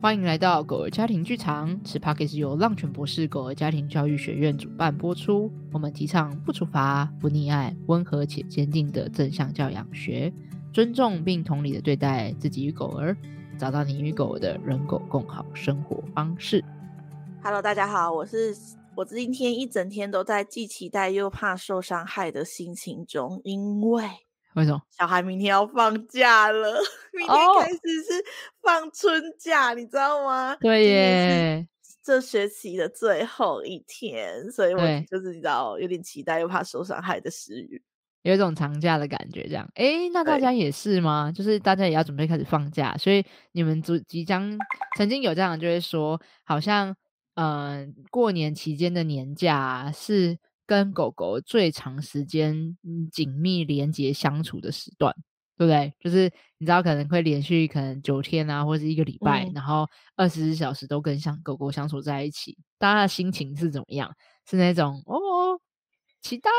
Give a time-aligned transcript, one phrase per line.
[0.00, 5.50] 欢迎来到狗儿家庭剧场，此 Podcast 由浪犬博士狗儿家庭教育学院主办播出。
[5.72, 10.32] 我们提倡不处罚、不溺爱、温和且坚定的正向教养学，
[10.72, 13.16] 尊重并同理的对待自己与狗儿，
[13.58, 16.64] 找到你与狗的人狗共好生活方式。
[17.42, 18.54] Hello，大家好，我是
[18.94, 24.04] 我今天一整天都在既期待又怕受伤害的心情中，因为。
[24.54, 24.82] 为什么？
[24.90, 26.80] 小孩明天要放假了，
[27.12, 28.24] 明天开始是
[28.60, 29.78] 放春假，oh.
[29.78, 30.56] 你知道吗？
[30.56, 31.68] 对耶，
[32.02, 37.80] 这学期的最后一天，所以我就是你知道，有点期待又怕受伤害的时雨，
[38.22, 39.42] 有一种长假的感觉。
[39.46, 41.30] 这样，哎，那大家也是吗？
[41.30, 44.58] 就是大家也要准备开始放假，所以你们即即将
[44.96, 46.88] 曾经有这样，就会说，好像
[47.34, 50.38] 嗯、呃，过年期间的年假是。
[50.68, 52.76] 跟狗狗最长时间
[53.10, 55.14] 紧密连接相处的时段，
[55.56, 55.90] 对不对？
[55.98, 64.14] 就是你知道可能会连续可能九天啊，或者是一个礼拜，嗯、然后二十四小时都跟像狗狗相处在一起，大家的心情是怎么样？
[64.44, 65.58] 是那种哦，
[66.20, 66.50] 期待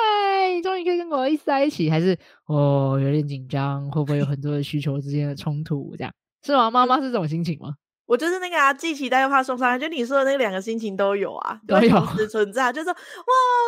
[0.63, 5.95] 终于可以跟狗狗一起在一起，还是哦有点紧张，会不会有很多的需求之间的冲突？
[5.95, 6.11] 这样
[6.43, 6.71] 是吗？
[6.71, 7.75] 妈妈是这种心情吗？
[8.09, 12.73] 我就是那个啊，既期待又怕受伤害，就你说的那两个心情都有啊，都有同时存在。
[12.73, 12.99] 就是说哇，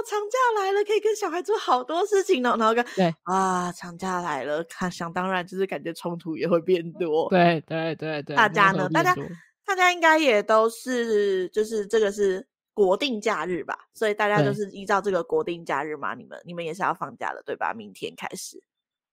[0.10, 2.56] 长假来了，可以跟小孩做好多事情呢。
[2.58, 7.30] 然后跟对啊，长假来了，看想当然就是感觉冲突也会变多。
[7.30, 9.16] 对对对对，大家呢，大家
[9.64, 13.78] 大家应该也都是，就是这个是国定假日吧？
[13.94, 16.16] 所以大家就是依照这个国定假日嘛。
[16.16, 17.76] 你们你们也是要放假的对吧？
[17.76, 18.60] 明天开始。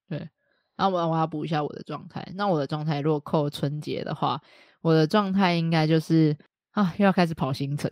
[0.09, 0.27] 对，
[0.75, 2.27] 然后我我要补一下我的状态。
[2.35, 4.41] 那我的状态如果扣春节的话。
[4.83, 6.37] 我的状态应该就是
[6.73, 7.91] 啊，又要开始跑行程。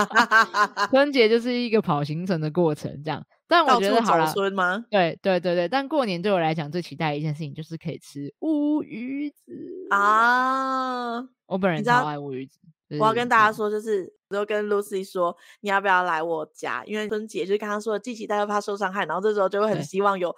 [0.90, 3.24] 春节就是一个跑行程的过程，这样。
[3.46, 4.84] 但我觉得好了，吗？
[4.90, 5.68] 对对对对。
[5.68, 11.20] 但过年对我来讲最期待的一件事情就是可以吃乌鱼子啊！
[11.46, 12.58] 我本人超爱乌鱼子。
[12.98, 16.82] 我要跟大家说，就是我就跟 Lucy 说，你要不要来我家？
[16.86, 20.34] 因为春节就是刚刚说的，既期待又怕受伤害，然后这时候就会很希望有。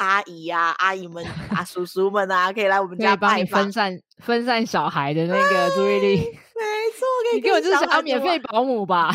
[0.00, 1.22] 阿姨呀、啊，阿姨们
[1.54, 6.16] 啊，叔叔们啊，可以来我们家帮你分散分散小孩的那个注意力。
[6.60, 6.66] 没
[6.98, 9.10] 错，可以你给我就是想要免费保姆吧？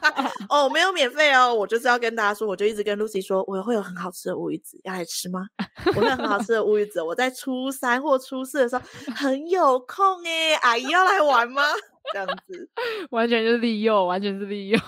[0.48, 5.46] 哦，没有免费哦，我就是要跟大家说，我就一直跟 Lucy 说，我会有很好吃的乌鱼子，要来吃吗？
[5.96, 8.82] 我会有很好吃的乌鱼子，我在初三或初四的时候
[9.14, 11.62] 很有空哎，阿姨要来玩吗？
[12.12, 12.68] 这样子，
[13.10, 14.78] 完全就是利诱，完全是利诱。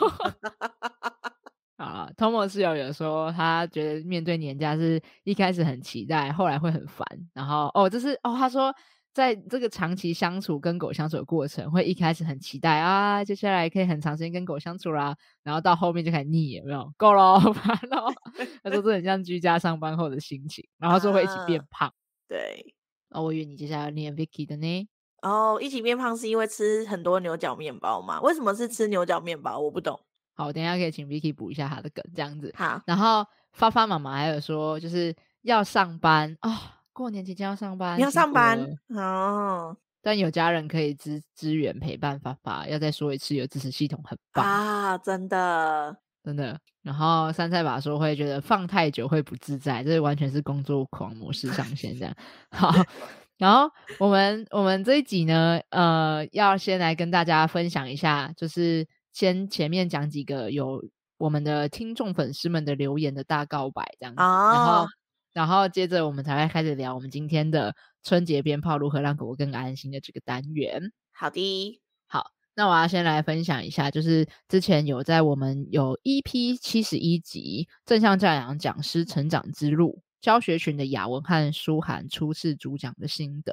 [1.83, 7.05] 啊，Tomo 室友有说，他觉得面对年假是一开始很期待，后来会很烦。
[7.35, 8.73] 然后哦，这是哦，他说
[9.13, 15.17] 在这个长期相处跟狗相处的过程，会一开始很期待啊，接下来可以很长时间跟狗相处啦。
[15.43, 16.89] 然后到后面就开始腻，有没有？
[16.97, 18.07] 够了， 烦了。
[18.63, 20.65] 他说这很像居家上班后的心情。
[20.79, 21.89] 然后说会一起变胖。
[21.89, 21.93] 啊、
[22.29, 22.75] 对，
[23.11, 24.89] 哦，我以为你接下来要念 Vicky 的呢。
[25.23, 28.21] 哦，一起变胖是因为吃很多牛角面包吗？
[28.23, 29.59] 为什么是吃牛角面包？
[29.59, 29.99] 我不懂。
[30.35, 32.53] 好，我等一下可以请 Vicky 补一下他的梗，这样子。
[32.57, 36.59] 好，然后发发妈妈还有说，就是要上班啊、哦，
[36.93, 39.77] 过年期间要上班，你要上班哦。
[40.01, 46.59] 但有家人可以支支援陪伴发发，要再说一次，有支持系统很棒啊，真的真的。
[46.83, 52.15] 然后杉菜爸说会觉得放太久会不自在，这完全是工作狂模式上线这样。
[52.51, 52.73] 好，
[53.37, 58.89] 然后我们我们这一集呢，呃，要先来跟大家分享一下，就是。
[59.13, 60.83] 先前面讲几个有
[61.19, 64.87] 我们的听众粉丝们的留言的大告白这样子，哦、然后
[65.33, 70.91] 然后接着我们才会开始聊我们今天的春节鞭炮如何让狗狗更安心的这个单元。
[71.13, 83.53] 好的，好，那我要先来分享一下，就是之前有在我们有 EP 七十一集正向教养讲师成长之路教学群的雅文和书涵初次主讲的心得。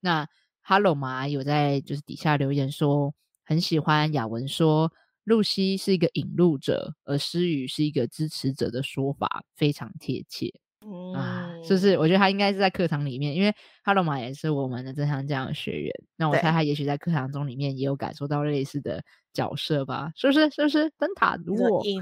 [0.00, 0.28] 那
[0.62, 3.14] Hello 妈有在就是底下留言说。
[3.46, 4.92] 很喜欢雅文说，
[5.24, 10.52] 露西是一个引路者，而诗雨是一个支持者的说法，非常贴切。
[10.84, 11.96] 嗯，啊，是不是？
[11.98, 13.52] 我觉得他应该是在课堂里面，因为
[13.82, 15.92] 哈罗玛也是我们的正向教养学员。
[16.16, 19.02] 那我猜他也许在课堂中里面也有感受到类似的
[19.32, 20.12] 角色吧？
[20.14, 20.48] 是不是？
[20.50, 20.88] 是不是？
[20.98, 22.00] 灯塔如果引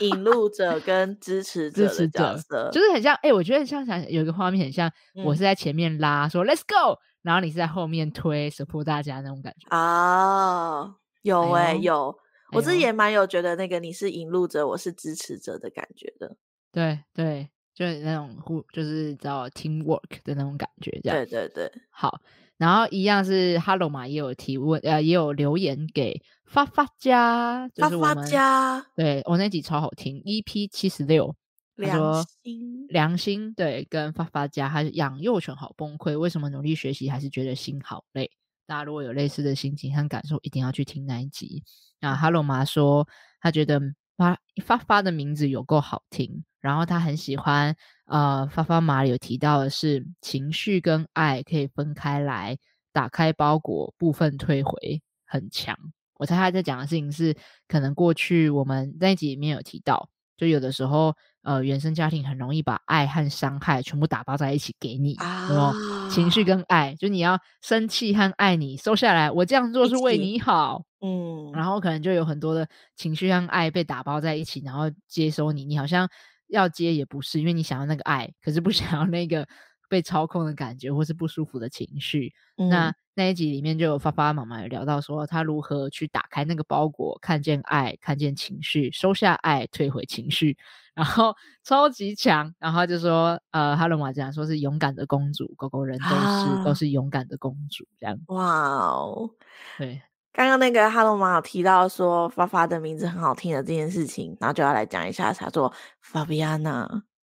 [0.00, 3.14] 引路者跟支持者的角色，就是很像。
[3.16, 4.90] 哎、欸，我觉得很像想有一个画面，很像
[5.24, 6.98] 我是在前面拉，说 Let's go。
[7.26, 12.16] 然后你是在后面推 support 大家那种感觉啊、哦，有哎、欸哎、有，
[12.52, 16.36] 我自己也蛮有觉得那个你是引路者，我是支持者的感觉的。
[16.70, 21.18] 对对，就是那种互，就是叫 teamwork 的那种感觉，这样。
[21.18, 22.20] 对对对，好。
[22.58, 31.34] 然后一样是 Hello 嘛，也有提问，呃，也有留言给发发家，就是我们发发家，对我那集超好听，EP 七十六。
[31.76, 38.30] 良心，良心，对，跟发发家，还是养幼犬好崩溃，为什么努力学习还是觉得心好累？
[38.66, 41.62] 大家如果有类似的心情和感受，一定要去听那一集。
[42.00, 43.06] 那哈喽妈说，
[43.40, 43.80] 她觉得
[44.16, 47.76] 发发发的名字有够好听，然后她很喜欢。
[48.06, 52.56] 呃，发发妈有提到的是，情绪跟爱可以分开来，
[52.92, 55.76] 打开包裹，部分退回，很强。
[56.14, 57.36] 我猜他在讲的事情是，
[57.66, 61.14] 可能过去我们那一集里面有提到，就有的时候，
[61.46, 71.64] 呃，原生家庭很容易把爱和伤害全部打包在一起给你，然后、啊、情绪跟爱，就你要生气和爱你收下来，我这样做是为你好，嗯，然。
[71.64, 76.08] 后可能就有很多的情绪和爱被打包在一起，然后接收你，你好像。
[76.48, 79.44] 要接也不是，因为你想要那个爱，可是不想要那个
[79.88, 82.32] 被操控的感觉，或是不舒服的情绪。
[82.56, 90.56] 嗯、那那一集里面就有发发妈妈有聊到说，她如何去打开那个包裹，看见爱，看见情绪，收下爱，退回情绪，
[90.94, 92.54] 然后超级强。
[92.58, 98.18] 然后就说，呃，哈喽妈讲说是勇敢的公主，狗狗人都是、啊、都是勇敢的公主，这样。
[98.26, 99.30] 哇哦，
[99.78, 100.02] 对。
[100.32, 105.32] 刚刚那个哈喽妈有提到说发发的名字很好听的这件事情，然后就要来讲一下，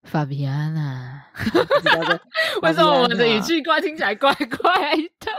[0.09, 1.23] Fabiana。
[2.63, 5.33] 为什么我们的语气 怪听起来怪怪的？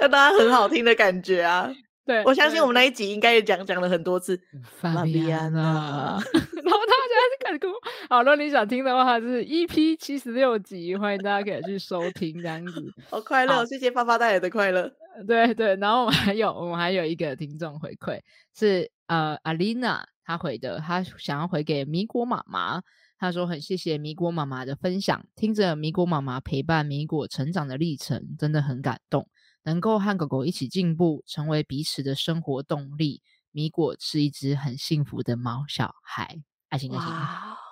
[0.00, 1.70] 那当然很好听的感觉啊！
[2.04, 4.40] 对，我相信我们那一集应该也讲讲了很多次
[4.80, 5.52] Fabiana。
[5.52, 7.76] 然后他现在是开始跟我，
[8.08, 12.92] 好，如果你想听的话，就是 EP 七十六集，欢迎大家可以去收听这样子。
[13.10, 14.90] 好快乐，谢谢发发带来的快乐。
[15.26, 18.20] 对对，然后我们还有我们还有一个听众回馈
[18.56, 22.82] 是呃阿丽娜他回的，他想要回给米果妈妈，
[23.16, 29.28] 他说很谢谢米果妈妈的分享，听着米果妈妈陪伴米果成长的历程，真的很感动，
[29.62, 37.65] 能够和狗狗一起进步，成为彼此的生活动力，米果是一只很幸福的猫小孩，爱心爱心。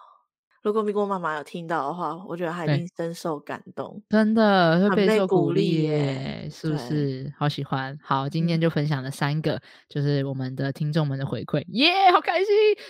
[0.64, 7.30] 如果米果妈妈有听到的话，我觉得她一定深受感动，真的会备受鼓励耶，是不是？
[7.36, 7.94] 好喜欢。
[8.02, 12.46] 好，今天就分享了三个，就是我们的听众们的回馈，耶、好开心！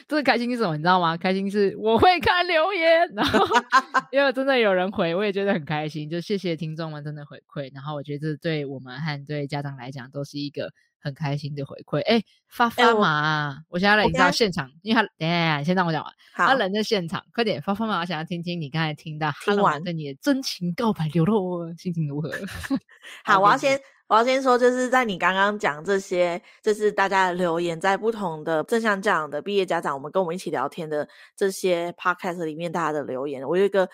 [0.06, 0.76] 这个开心是什么？
[0.76, 1.16] 你知道吗？
[1.16, 3.44] 开心是我会看留言，然后
[4.12, 6.08] 因为真的有人回，我也觉得很开心。
[6.08, 10.70] 就谢谢听众们真的回馈，然后我觉得这对我们和对家长来讲都是一个。
[11.04, 16.10] 很开心的回馈，哎、欸，发发妈，欸、我，我现在来，你知道现场，因为他，等一下，先让我讲完。
[16.32, 22.30] 好他人在现场，快点，发发嘛，我想要听听你刚才听到听完对你的真情告白流露，心情如何？
[23.22, 33.86] 好，我要先，我要先说，就是在你刚刚讲这些，就是大家的留言，在不同的正向教养的毕业家长，我们跟我们一起聊天的这些 podcast 里面，大家的留言，我有一个。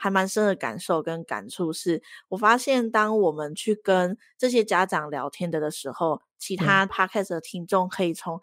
[0.00, 8.40] 还蛮深的感受跟感触是，我发现当我们去跟这些家长聊天的的时候，其他 podcast 的听众可以从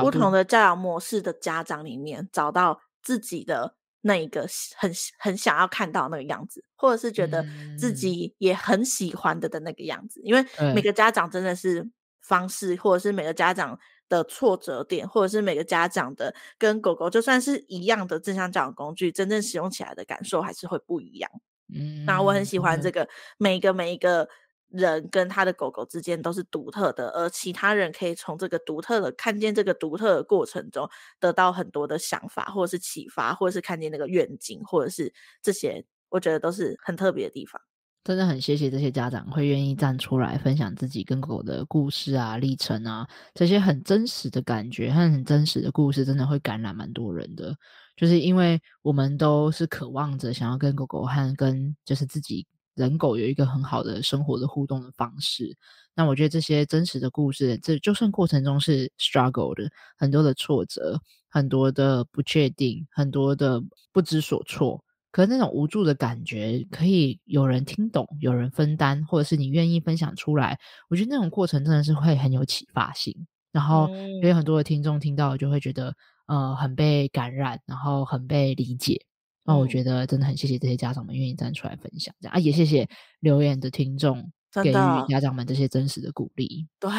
[0.00, 4.46] 不同的教养模式的家长里面找到自己的那一个
[4.76, 7.44] 很很想要看到那个样子，或者是觉得
[7.78, 10.44] 自己也很喜欢的的那个样子，因为
[10.74, 11.90] 每个家长真的是
[12.20, 13.78] 方式，或者是每个家长。
[14.10, 21.30] 的挫折点，或者是每个家长的跟狗狗就算是一样的正向教养工具，真正使用起来的感受还是会不一样。
[21.72, 23.08] 嗯，那我很喜欢这个，
[23.38, 24.28] 每一个每一个
[24.70, 30.88] 人跟他的狗狗之间都是独特的，而其他人可以从这个独特的看见这个独特的过程中，
[31.18, 35.12] 得到很多的想法，或者是启发，或者是看见那个愿景，或者是
[35.42, 37.60] 这些，我觉得都是很特别的地方。
[38.02, 47.54] 真的很谢谢这些家长会愿意站出来分享自己跟狗的故事啊、历程啊，这些很真实的感觉和很真实的故事，真的会感染蛮多人的。
[47.96, 55.56] 就是因为我们都是渴望着想要跟狗狗和跟就是自己人狗有一个很好的生活的互动的方式。
[55.94, 63.62] 那我觉得这些真实的故事，这就算过程中是 struggle 的，很多的挫折，很多的不确定，很多的
[63.92, 64.82] 不知所措。
[65.12, 70.58] 可是那种无助的感觉，可以有人听懂，有人分担，或者是你愿意分享出来，
[70.88, 73.26] 我觉得那种过程真的是会很有启发性。
[73.50, 73.88] 然后，
[74.22, 75.92] 因为很多的听众听到就会觉得，
[76.26, 79.04] 呃，很被感染，然后很被理解。
[79.50, 82.88] 那我觉得真的很谢谢这些家长们愿意站出来分享，这样啊，也谢谢
[83.18, 84.30] 留言的听众
[84.62, 84.74] 给予
[85.08, 86.68] 家长们这些真实的鼓励。
[86.78, 86.90] 对，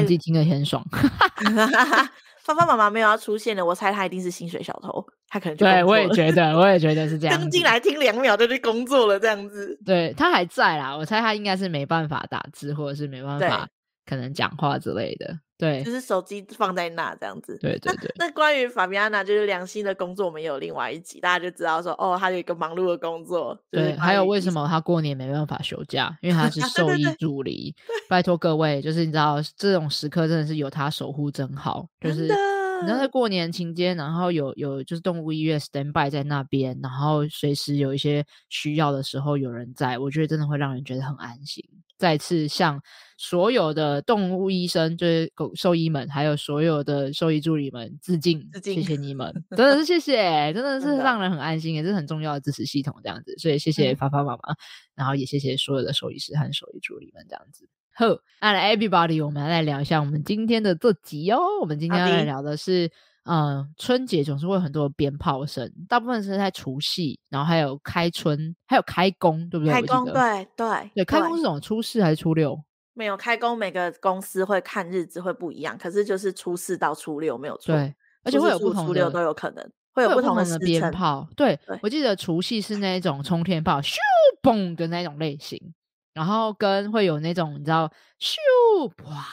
[0.00, 0.84] 自己听得很爽。
[2.44, 7.38] 芳芳妈妈没有要出现的，我猜他一定是薪水小偷，他可能就对，我也觉得，我也觉得是 这样。
[7.38, 9.78] 刚进来听两秒就去工作了，这样子。
[9.84, 13.68] 对，他还在啦，我猜他应该是没办法打字，或者是没办法
[14.08, 15.38] 可能讲话之类的。
[15.58, 17.58] 对，就是手机放在那这样子。
[17.60, 18.14] 对对对。
[18.16, 23.58] 那，那关于法比安娜就是良心的工作，我们有另外一集，大家就知道说，哦，他有一个忙碌的工作。
[23.68, 26.16] 对，还有为什么他过年没办法休假？
[26.22, 27.74] 因为他是 兽医助理。
[28.08, 41.64] 拜托各位，就是你知道这种时刻真的是有他守护真好，就是你知道在过年期间，然后有有就是动物医院 stand by 在那边，然后随时有一些需要的时候有人在，我觉得真的会让人觉得很安心。
[41.98, 42.80] 再次向
[43.20, 54.56] 所有的动物医生，就是狗兽医们，还有所有的兽医助理们致敬，致敬，谢谢你们， 真的是谢谢，真的是让人很安心，也是很重要的支持系统这样子，所以谢谢发发妈妈，嗯、
[54.94, 57.68] 然后也谢谢所有的兽医师和兽医助理们这样子。
[57.92, 58.06] 好，
[58.40, 61.40] 那来 everybody，我们来聊一下我们今天的这集哦。
[61.60, 62.86] 我们今天要来聊的是，
[63.24, 69.74] 嗯、呃，春节总是会有很多鞭炮声，大部分是在除夕，然后还有开春，还有开工，对不对？
[69.74, 71.58] 开工，对对对，开工是什么？
[71.58, 72.56] 初四还是初六？
[72.98, 77.72] 没有开工，每个公司会看日子会不一样，可是就是初四到初六没有错。
[77.72, 81.28] 对，而且会有不同的，初六都有可能会有不同的，的鞭炮。
[81.36, 83.94] 对，对我记得除夕是那一种冲天炮，咻
[84.42, 85.72] 嘣的那种类型。
[86.12, 87.88] 然后跟会有那种你知道，
[88.18, 89.24] 咻哇，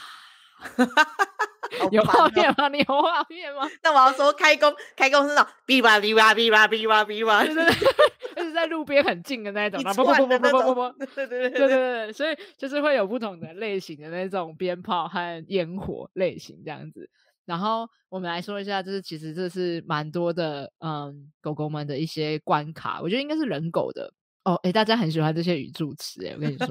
[1.90, 2.68] 有画面吗？
[2.68, 3.68] 你有画面吗？
[3.82, 7.74] 那我要说开工，开工是那种哔吧哔吧哔吧哔吧哔吧，对对对，
[8.36, 17.08] 就是在路边很近的那种，不不不不不不不，对对对对对对，所以就是会有不同的类型的那种鞭炮和烟火类型这样子。
[17.44, 24.12] 然后我们来说一下，就是其实这是蛮多的，嗯，狗狗们的一些关卡，我觉得应该是人狗的。
[24.44, 26.68] 哦，哎，大家很喜欢这些语助词，哎，我跟你说，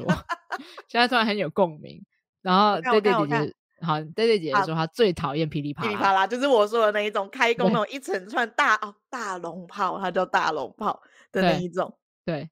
[0.87, 2.01] 现在突然很有共鸣。
[2.41, 11.01] 然后对对姐姐，好，对对姐姐说她最讨厌噼里啪啦，噼里啪啦就是我说的那一种开工那种一整串大哦大龙炮，它叫大龙炮
[11.32, 12.36] 的那一种，对。
[12.36, 12.50] 对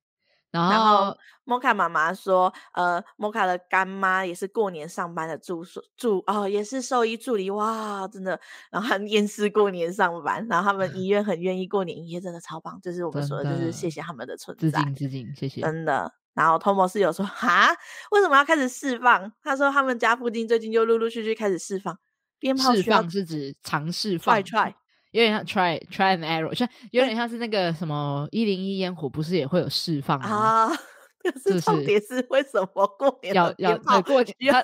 [0.51, 5.65] 然后，莫卡妈妈说，呃，莫卡的干妈也是过年上班的助
[5.97, 8.39] 助哦，也是兽医助理哇，真的，
[8.69, 16.13] 然后很厌世过年上班，然后他们医 院很愿意过年营业，真的超棒，就是我们说的，就是谢谢他们的存在，致敬致敬，谢谢，真的。
[16.33, 17.69] 然后托莫斯有说，哈，
[18.11, 19.31] 为什么要开始释放？
[19.43, 21.97] 他说他们家附近最近就陆陆续续开始释放
[22.39, 24.73] 鞭炮，释放是指尝试放，try try。
[25.11, 30.27] 有点像 try try and error，像有点像是那个什么一零一烟火，不是也会有释放吗？
[30.27, 30.67] 啊，
[31.21, 34.63] 可是重点是为什么过年要要过年要他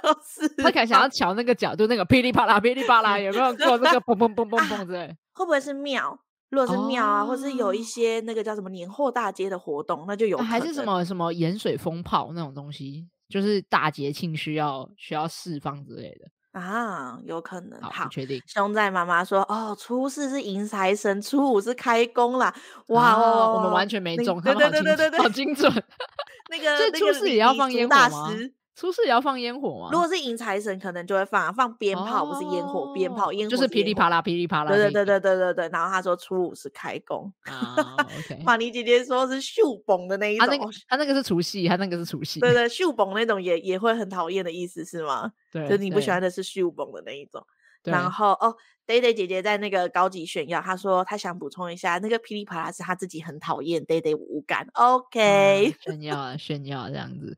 [0.58, 5.16] 他可能想要瞧那个角度，那个噼里啪啦噼里啪啦，有没有做那个嘣嘣嘣嘣嘣之类？
[5.34, 6.20] 会不会是庙？
[6.50, 16.28] 如果是庙啊，或是有一些那个叫什么年货大街的活动，那就有还是什么什么盐水风炮那种东西，就是大节庆需要需要释放之类的。
[16.60, 17.80] 啊，有可能。
[17.82, 18.42] 好，确定。
[18.48, 22.54] 熊仔妈妈说：“哦，初四是迎财神，初五是开工啦。”
[22.90, 25.72] 哇哦，我们完全没中，对对对对对对，好精准。
[26.50, 28.34] 那个，所以初四也要放烟火吗？
[28.80, 29.90] 初四也要放烟火吗？
[29.92, 34.72] 如果是迎财神，可能就会放啊放鞭炮，不是烟火，鞭炮烟火就是噼里啪啦噼里啪啦。
[34.72, 35.70] 对对对对对对对。
[35.70, 37.30] 然后他说初五是开工。
[37.42, 38.40] 啊，OK。
[38.48, 42.40] 玛尼姐姐说是秀崩的那一种，他那个他那个是除夕，他那个是除夕。
[42.40, 45.30] 对对，秀崩那种也也会很讨厌的意思是吗？
[45.52, 47.46] 对，就你不喜欢的是秀崩的那一种。
[47.90, 48.56] 然后哦
[48.88, 54.68] ，Day Day 姐姐在那个高级炫耀，她说她想补充一下，那个噼里啪啦是她自己很讨厌，Day Day 无感。
[54.74, 57.38] OK，炫耀啊炫耀这样子。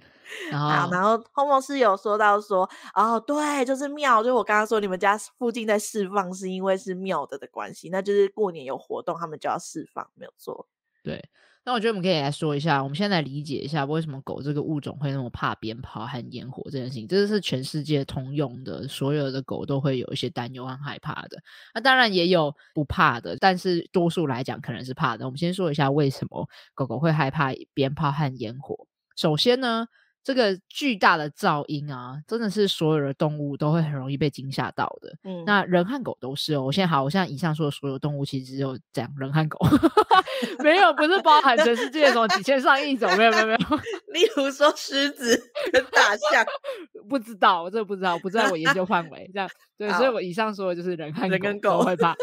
[0.50, 10.70] 然后，好，然后 Homo 是有说到说，哦，对，就是庙，就我刚刚说你们家附近在释放，是因为是庙的的关系，那就是过年有活动，他们就要释放，没有错。
[11.03, 11.22] 对，
[11.63, 21.38] 那我觉得我们可以来说一下，我们现在来理解一下为什么狗这个物种会那么怕鞭炮和烟火这件事情，这是全世界通用的，所有的狗都会有一些担忧和害怕的。
[21.75, 25.25] 那当然也有不怕的，但是多数来讲可能是怕的。
[25.25, 28.88] 我们先说一下为什么狗狗会害怕鞭炮和烟火。
[29.15, 29.88] 首先呢。
[30.24, 35.12] 这个巨大的噪音啊，真的是所有的动物都会很容易被惊吓到的。
[35.24, 36.63] 嗯，那人和狗都是哦。
[36.63, 39.58] 我现在好，我现在以上说的所有动物，其实只有讲人和狗，
[40.63, 43.60] 没有，不是包含全世界什么几千上亿种，没有，没有，没有。
[44.13, 46.46] 例如说狮子跟大象，
[47.10, 49.30] 不知道，我真的不知道，不在我研究范围。
[49.34, 52.16] 这样对，所以我以上说的就是人和狗，人跟狗会怕。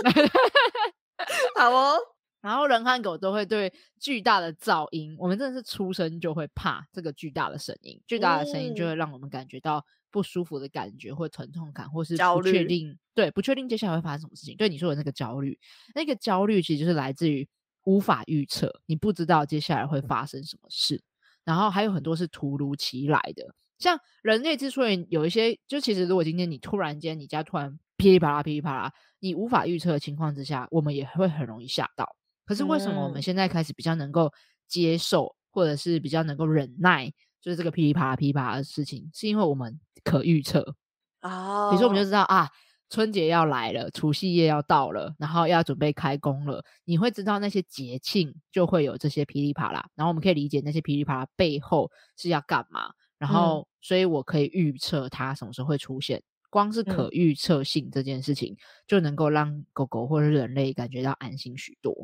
[1.56, 1.98] 好哦。
[2.40, 14.56] 然后人和狗都会对巨大的噪音，我们真的是出生就会怕这个巨大的声音，巨大的声音就会让我们感觉到不舒服的感觉，或疼痛感，或是不确定，对，不确定接下来会发生什么事情。
[14.56, 15.58] 对你说的那个焦虑，
[15.94, 17.48] 那个焦虑其实就是来自于
[17.84, 21.02] 无法预测，你不知道接下来会发生什么事。
[21.44, 32.14] 然后还有很多是突如其来的，像人类之所以有一些，就其实如果今天你突然间你家突然噼里啪啦噼里啪啦，你无法预测的情况之下，我们也会很容易吓到。
[32.48, 34.32] 可是为什么我们现在开始比较能够
[34.66, 37.12] 接受，或者是比较能够忍耐，
[37.42, 40.74] 就是这个噼里啪啦噼里啪啦的事情，是因为我们可预测
[41.20, 41.68] 啊。
[41.68, 42.48] 比如说，我们就知道啊，
[42.88, 46.64] 春节要来了，除夕夜要到了，然后要准备开工了。
[46.86, 52.90] 你会知道那些节庆就会有这些噼里啪啦，然后我们可以理解那些噼里啪啦背后是要干嘛。
[53.18, 56.22] 然后，所以我可以预测它什么时候会出现。
[56.50, 61.94] 光是可预测性这件事情，嗯、就能够让狗狗或者是人类感觉到安心许多。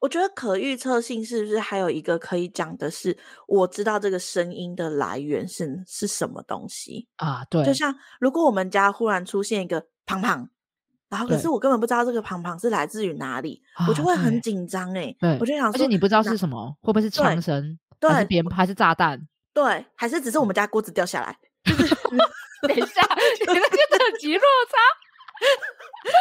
[0.00, 7.44] 我觉得可预测性是不是还有一个可以讲的是，我知道这个声音的来源是是什么东西啊？
[7.46, 10.48] 对，就像如果我们家忽然出现一个胖胖，
[11.08, 15.14] 然后可是我根本不知道这个胖胖是来自于哪里，我就会很紧张哎。
[15.18, 17.78] 对，我就想说，而且你不知道是什么，会不会是枪声？
[18.00, 18.56] 对，还是鞭炮？
[18.56, 19.20] 还是炸弹？
[19.52, 21.38] 对，还是只是我们家锅子掉下来？
[22.66, 23.02] 等一下，
[23.40, 24.78] 你们就等级落差。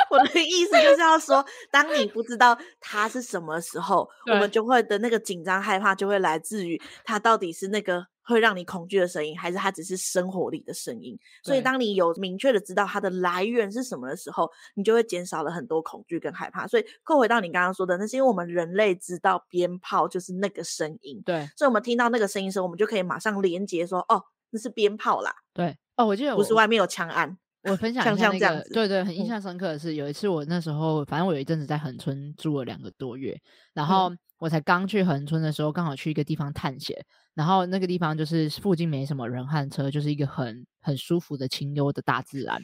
[0.10, 11.18] 我的意思就是要说，当你不知道它是什么时候，我们就会的那个紧张害怕，就会来自于它到底是那个会让你恐惧的声音，还是它只是生活里的声音。
[11.44, 16.66] 所以，当你有明确的知道它的来源是什么的时候，你就会减少了很多恐惧跟害怕。
[16.66, 25.36] 所以，扣回到你刚刚说的，那是因为我们人类知道鞭炮就是那个声音，对，所以我们听到那个声音的时候，我们就可以马上连接说，哦，那是鞭炮啦。
[25.54, 27.38] 对，哦，我记得不是外面有枪案。
[27.64, 33.40] 我分享一下那个，对对，很印象深刻的是，有一次我那时候，反正我有一阵子在恒春住了两个多月，
[33.74, 36.98] 然后我才刚去恒春的时候，刚好去一个地方探险，
[37.34, 42.62] 然后那个地方就是附近没什么人和车，就是一个很很舒服的清幽的大自然，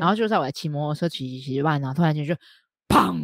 [0.00, 0.14] 然后。
[0.14, 2.34] 就在我骑摩托车骑骑骑一半，然后突然间就
[2.88, 3.20] 砰！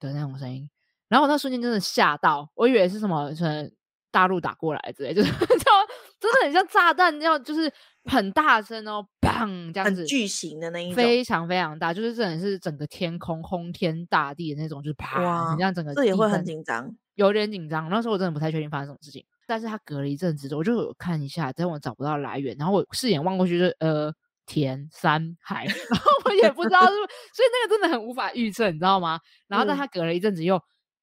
[0.00, 0.66] 的那种声音，
[1.08, 3.70] 然后我那瞬间真的吓到，我以为是什么，是
[4.10, 5.30] 大陆打过来之类，就是
[6.18, 7.70] 真的很像炸弹，要就是。
[8.04, 9.72] 很大声哦，砰！
[9.72, 17.88] 这样子，巨型的那一种，非常非常大，就是真的是整个天空轰天大地的那种，就是啪，你这样整个，这也会很紧张，有点紧张。
[17.90, 24.12] 那时候我真的不太确定发生什么事情，但是他隔了一阵子我就有看一下，但我找不到来源，然后我视眼望过去就，就呃
[24.46, 29.20] 田山海， 然后我也不知道是，所以那个真的很无法预测，你知道吗？
[29.48, 30.60] 然后但他隔了一阵子又。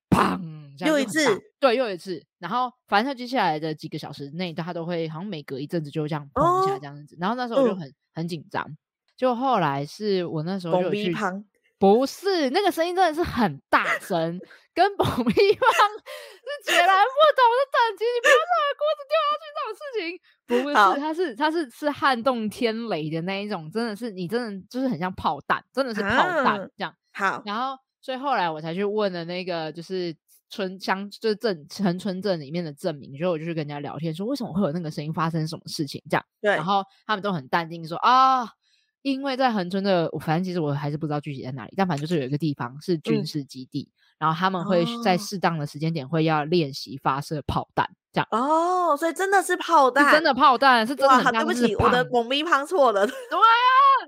[0.08, 0.55] 砰！
[0.80, 2.22] 又一次，对，又一次。
[2.40, 7.16] 然后，反正他接下来的几个小时内，他都会好像每隔一阵子就这样砰一下这样子。
[7.16, 8.66] 哦、然后那时候我就很、嗯、很紧张。
[9.16, 11.16] 就后来是我那时候就去，
[11.78, 14.40] 不是那个声音真的是很大声，
[14.74, 15.34] 跟爆米花是
[16.66, 18.04] 截然不同的等级。
[18.04, 26.94] 你不要把锅子掉下去这种事情，不是，好它是它是是撼动天雷的那一种，真的是你真的就是很像炮弹，真的是炮弹、啊、这样。
[27.14, 27.78] 好，然后。
[28.02, 30.16] 所以后来我才去问了那个，就是
[30.56, 36.26] 村乡，就是镇城村镇里面的证明，所以我就去跟人家聊天，说为什么会有那个声音，发生什么事情这样。
[36.42, 38.48] 对，然后他们都很淡定说啊，
[39.02, 47.90] 因为在横村的，反正其实我还是不知道具体在哪里，但反正就是有一个地方是军事基地，嗯、然后他们会在适当的时间点会要练习发射炮弹。
[48.16, 51.34] 这样哦，所以真的是炮弹，真的炮弹是真的很。
[51.34, 53.04] 对不起，我的猛咪胖错了。
[53.06, 53.44] 对啊，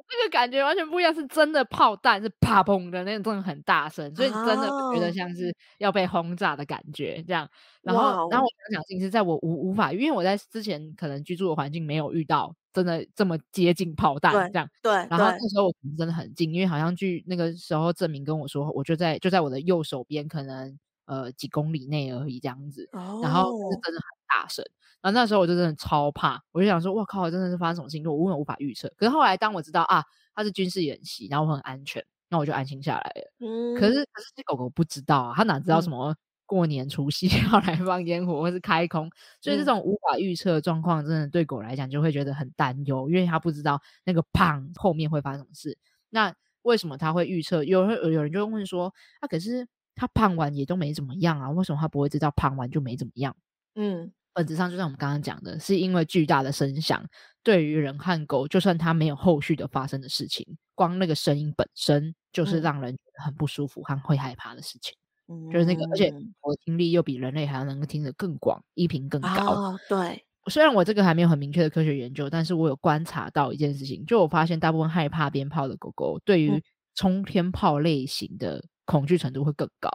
[0.07, 7.21] 这个感觉完全不一样，是真的炮弹，是啪砰的那种，真的很大声，所以真的觉得像是要被轰炸的感觉。
[7.27, 7.45] 这样，
[7.81, 14.69] 然后，然后我想讲，其实在我无无法，因为我在之前可能居住的环境没有遇到真的这么接近炮弹这样。
[14.81, 20.79] 对，然后那时候我真的很近，因为好像据那个时候证明跟我说，我就在就在我的右手边，可能。
[21.07, 23.23] 呃，几公里内而已，这样子，oh.
[23.25, 24.63] 然后是真的很大声，
[25.01, 28.91] 然后那时候我就真的超怕，我就想说，我靠，真的是发生什么事情，我根本无法预测。
[28.97, 30.03] 可是后来当我知道啊，
[30.35, 33.31] 它是军事演习，然后我很安全，那我就安心下来了。
[33.39, 36.13] 嗯，可是可是这狗狗不知道啊，它哪知道什么
[36.45, 45.77] 过年除夕 要来放烟火或是开空，所以这种无法预测的状况，真的对狗来讲就会觉得很担忧，因为它不知道那个砰后面会发生什么事。
[46.09, 47.63] 那为什么它会预测？
[47.63, 49.65] 有人有人就会问说，啊，可是。
[49.97, 53.35] 他胖完也都没怎么样啊，为什么他不会知道胖完就没怎么样？
[53.75, 57.03] 嗯，本质上就像我们刚刚讲的，是因为巨大的声响
[57.43, 64.95] 对于人和狗，就算它没有后续的发生的事情，光那个声音本身就是让人觉得很不舒服和会害怕的事情。
[65.27, 69.53] 嗯，就是那个，而且我听力又比人类还要能够听得更广，音频更高。
[69.53, 76.63] 哦，对，虽然我这个还没有很明确的科学研究，但是我有观察到一件事情，就我发现大部分害怕鞭炮的狗狗，对于
[76.97, 78.65] 冲天炮类型的。
[78.89, 79.89] 恐惧程度会更高，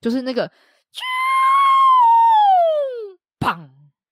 [0.00, 0.48] 就是那个，
[3.40, 3.68] 砰，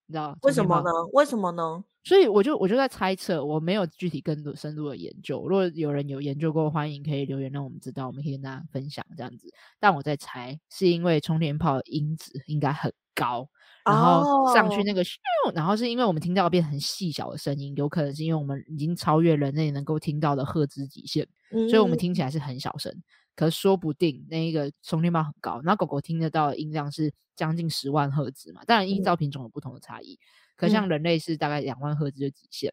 [0.06, 0.90] 你知道为什么呢？
[1.12, 1.84] 为什么呢？
[2.02, 5.46] 所以我就我就在猜测，我没有具体更多深入的研究。
[5.46, 9.46] 如果有人有研究过，欢迎可以留言让我们知道，我们可以跟大家分享这样子。
[9.78, 13.48] 但我在猜，是因为冲天炮的音质应该很高，
[13.84, 15.02] 然后上去那个
[15.44, 15.56] ，oh.
[15.56, 22.94] 然后是因为我们听到变很细小的声音，有可能是因为我们已经超越人类能够听到的赫兹极限，嗯、所以我们听起来是很小声。
[23.36, 28.60] 可是说不定那一个充电宝很高，然后狗狗听得到的音量是将近十万赫兹嘛？
[28.66, 30.12] 当然，依照品种有不同的差异。
[30.12, 30.18] 嗯、
[30.56, 32.70] 可像人类是大概两万赫兹的极限，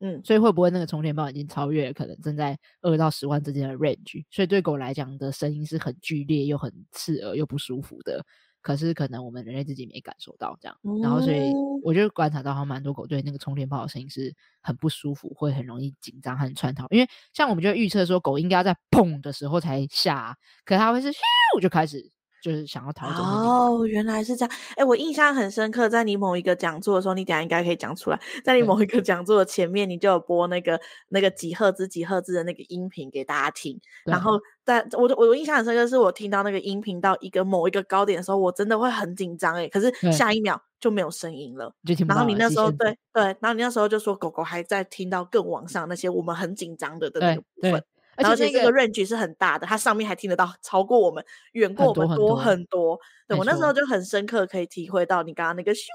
[0.00, 4.22] 嗯，所以会不会那个充电宝已经超越了可能正在二到十万之间的 range？
[4.30, 8.22] 所以对狗来讲的声音是很剧烈又很刺耳又不舒服的。
[8.62, 10.76] 可是可能我们人类自己没感受到这样。
[11.02, 16.86] 然后所以我就观察到，好像蛮多狗对那个冲天炮的声音是很不舒服，会很容易紧张和窜逃。
[16.90, 22.10] 因为像我们就预测说，狗应该要在砰的时候才下，可是它会是咻就开始。
[22.42, 24.54] 就是想要逃走哦，原来是这样。
[24.70, 28.20] 哎、欸，我印象很深刻，在你某一个讲座的时候，你等下应该可以讲出来。
[28.44, 33.78] 在你某一个讲座的前面，你就有播那个那个几赫兹几赫兹的那个音频给大家听。
[34.04, 39.54] 然后在我的我印象很深刻，是我听到那个音频到一个某一个高点的时候，我真的会很紧张。
[39.56, 41.74] 哎，可是下一秒就没有声音了。
[41.84, 42.16] 就听不到。
[42.16, 47.84] 然后你那时候对对，然后你那时候就说狗狗还在听到更往上那些我们很紧张的的那个部分。
[48.16, 52.98] 而且这个 range 是很大的，它上面还听得到超过我们，远过我们多很多。
[53.26, 55.86] 对，我那时候就很深刻，可以体会到你刚刚那个咻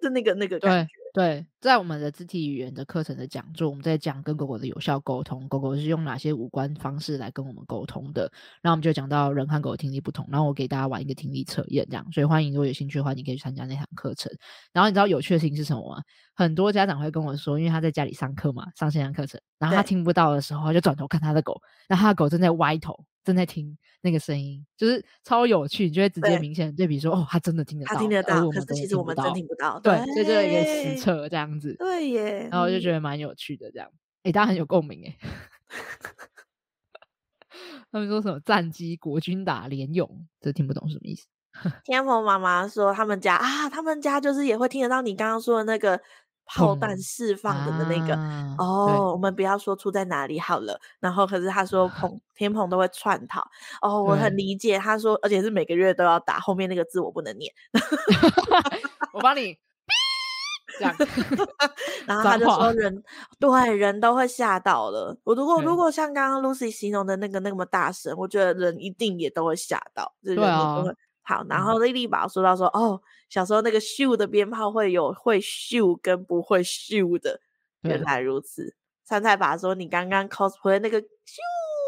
[0.00, 1.01] 的那个那个感觉。
[1.14, 8.22] 对，在我们的肢体语言的课程的讲座，我们在讲跟狗狗的有效沟通，狗狗是用哪些五官方式来跟我们沟通的。
[8.62, 12.12] 然后我们就讲到人和狗的听力不同，然后我给大家玩一个听力测验，这样。
[12.12, 14.32] 所以欢迎如果有兴趣的话，你可以去参加那堂课程。
[14.72, 16.02] 然后你知道有趣的事情是什么吗？
[16.34, 23.04] 很多家长会跟我说，因为他在家里上课嘛，上线上课程，然后他听不到的时候，他就转头看他的狗，然后他的狗正在歪头。
[23.24, 30.96] 正在听那个声音，就是超有趣，你就会直接明显对比说，哦，他真的听得到，他听得到，可是其实我们真听不到，对，所以一个实。
[30.98, 33.88] 测这样子，对耶，然后我就觉得蛮有趣的这样，
[34.24, 35.16] 哎，大家很有共鸣哎，
[37.90, 41.26] 他们说什么战机国军打联勇，这听不懂什么意思。
[41.84, 46.00] 天蓬妈妈说他们家啊，他们家就是也会听得到你刚刚说的那个。
[46.44, 50.78] 炮弹释放的的那个、啊、哦，我们不要说出在哪里好了。
[51.00, 53.40] 然后可是他说鹏天鹏都会串逃
[53.80, 54.78] 哦，我很理解。
[54.78, 57.52] 他说，而且是每个月都要打，后面那个字我不能念。
[59.12, 59.56] 我帮你
[60.78, 60.94] 这样。
[62.06, 63.02] 然后他就说人
[63.38, 65.16] 对人都会吓到了。
[65.24, 70.12] 我如果如果像刚刚 Lucy 形容的那个那么大声，我觉得人一定也都会吓到。
[70.22, 70.82] 对啊。
[71.22, 73.02] 好，然后莉莉宝说到说、嗯、哦。
[73.32, 77.40] 小时候那个咻的鞭炮会有会咻跟不会咻的，
[77.80, 78.76] 原来如此。
[79.08, 81.06] 杉菜爸说：“你刚刚 cosplay 那个咻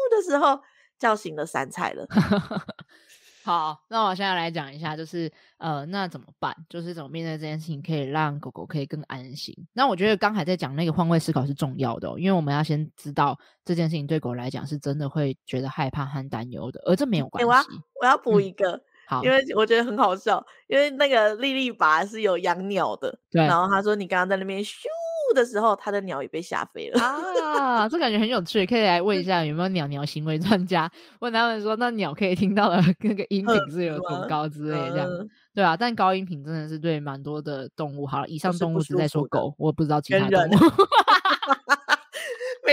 [0.09, 0.59] 的时候
[0.97, 2.07] 叫醒了杉菜了。
[3.45, 6.51] ”好，那我现在来讲一下，就是呃，那怎么办？
[6.67, 9.55] 就是怎么面对这件事情，可以让狗狗可以更安心。
[9.73, 17.45] 那我觉得刚才在讲那个换位思考是重要的、哦，因为我们要先知道这件事情对狗来讲是真的会觉得害怕和担忧的，而这没有关系。
[17.45, 17.63] 欸、我要
[18.01, 18.71] 我要补一个。
[18.71, 24.85] 嗯好，因为我觉得很好笑，因为那个莉莉爸是有养鸟的，对，然后他说你刚刚在那边咻
[25.33, 29.25] 的时候，他的鸟也被吓飞了啊，这感觉很有趣，可以来问一。
[29.25, 30.89] 下有没有鸟鸟行为专家，
[31.19, 40.49] 问他们说那鸟可以听到的那个音频是有多高之类这样，嗯、对啊，但高音频真的是对蛮多的动物，好了，以上动物只在说狗，我不知道其他动物。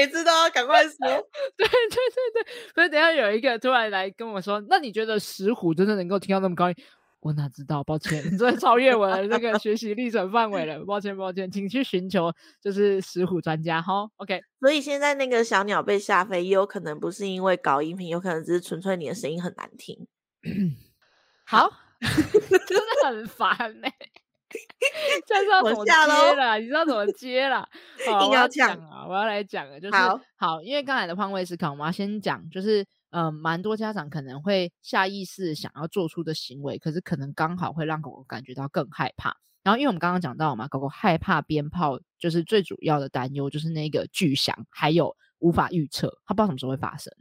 [0.04, 0.96] 每次都要赶快说，
[1.56, 6.76] 对对对对，所以等下有一个突然来跟我说，那你觉得石虎真的能够听到那么高音？
[7.20, 14.08] 我哪知道，抱歉，你真的超越我的那个学习历程范围了，抱歉抱歉，请去寻求就是石虎专家哈。
[14.16, 20.08] OK，所以现在那个小鸟被吓飞，也有可能不是因为搞音频，有可能只是纯粹你的声音很难听。
[21.46, 24.21] 好， 真的很烦呢、欸。
[25.26, 25.92] 这是要怎么接
[26.36, 26.58] 了？
[26.58, 27.68] 你知道怎么接了？
[28.06, 29.06] 好，我要讲啊！
[29.08, 39.36] 我要来讲了，就是好，好，因为刚才的换位思考，我们要先讲，就是呃，蛮多家长可能会下意识想要做出的行为，可是可能刚好会让狗狗感觉到更害怕。
[39.62, 47.12] 然后，因为我们刚刚讲到嘛，狗狗害怕鞭炮，就是最主要的担忧就是那个巨响，还有无法预测，它不知道什么时候会发生，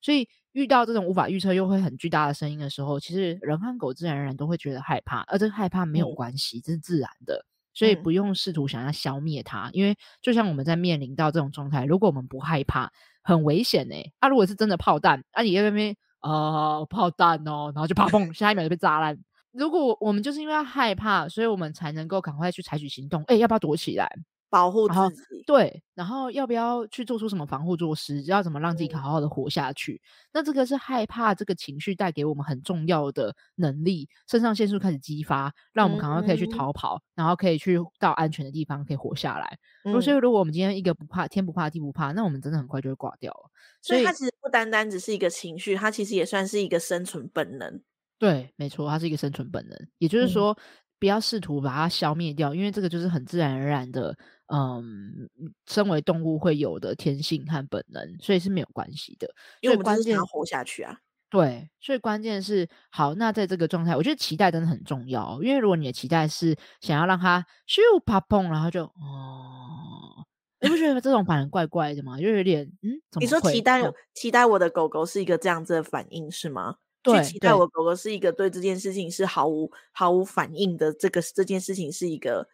[0.00, 0.28] 所以。
[0.58, 9.68] 遇到这种无法预测又会很巨大的声音的时候，其实人和狗自然而然都会觉得害怕，而这个害怕没有关系，嗯、这是自然的，所以不用试图想要消灭它。
[9.68, 12.90] 嗯、因为就像我们在面临到这种状态，如果我们不害怕，
[13.22, 14.12] 很危险呢、欸。
[14.18, 19.16] 啊，如果是真的炮弹，啊，你在那边呃炮弹哦，然后就啪砰，下一秒就被炸烂。
[19.52, 23.22] 如果我们就是因为要害怕，所以我们才能够赶快去采取行动。
[23.28, 24.10] 哎，要不要躲起来？
[24.50, 28.22] 保护自己，对，然后要不要去做出什么防护措施？
[28.22, 29.94] 要怎么让自己好好的活下去？
[29.94, 30.00] 嗯、
[30.34, 39.58] 那这个是害怕这个情绪带给我们很重要的能力，肾上腺素开始激发，让我们赶快可以去逃跑，嗯、然后可以去到安全的地方可以活下来。
[39.84, 43.50] 嗯、所以，如果我们今天一个不怕天不怕地不怕，那我们真的很快就会挂掉了。
[43.82, 47.82] 所以，它其实不单单只是一个情绪，它其实也算是一个生存本能。
[48.18, 49.78] 对，没错，它是一个生存本能。
[49.98, 50.64] 也就是说，嗯、
[50.98, 54.16] 不要试图把它消灭掉，因为这个就是很自然而然的。
[54.50, 55.28] 嗯，
[55.66, 59.28] 身为动物会有的天性和本能，所以是没有关系的。
[59.60, 60.96] 因为我们关键要活下去啊。
[61.28, 63.14] 对，所以关键是好。
[63.14, 65.38] 那在这个状态，我觉得期待真的很重要。
[65.42, 70.24] 因为如果你的期待是想要让它咻啪砰，然后就哦，
[70.62, 72.18] 你不觉得这种反应怪怪的吗？
[72.18, 72.96] 就有点嗯？
[73.20, 73.82] 你说期待
[74.14, 76.76] 期待我的狗狗是一个这样子的反应是吗？
[77.04, 82.46] 去期待我狗狗是一个对这件事情是毫无毫无反应的，这个这件事情是一个。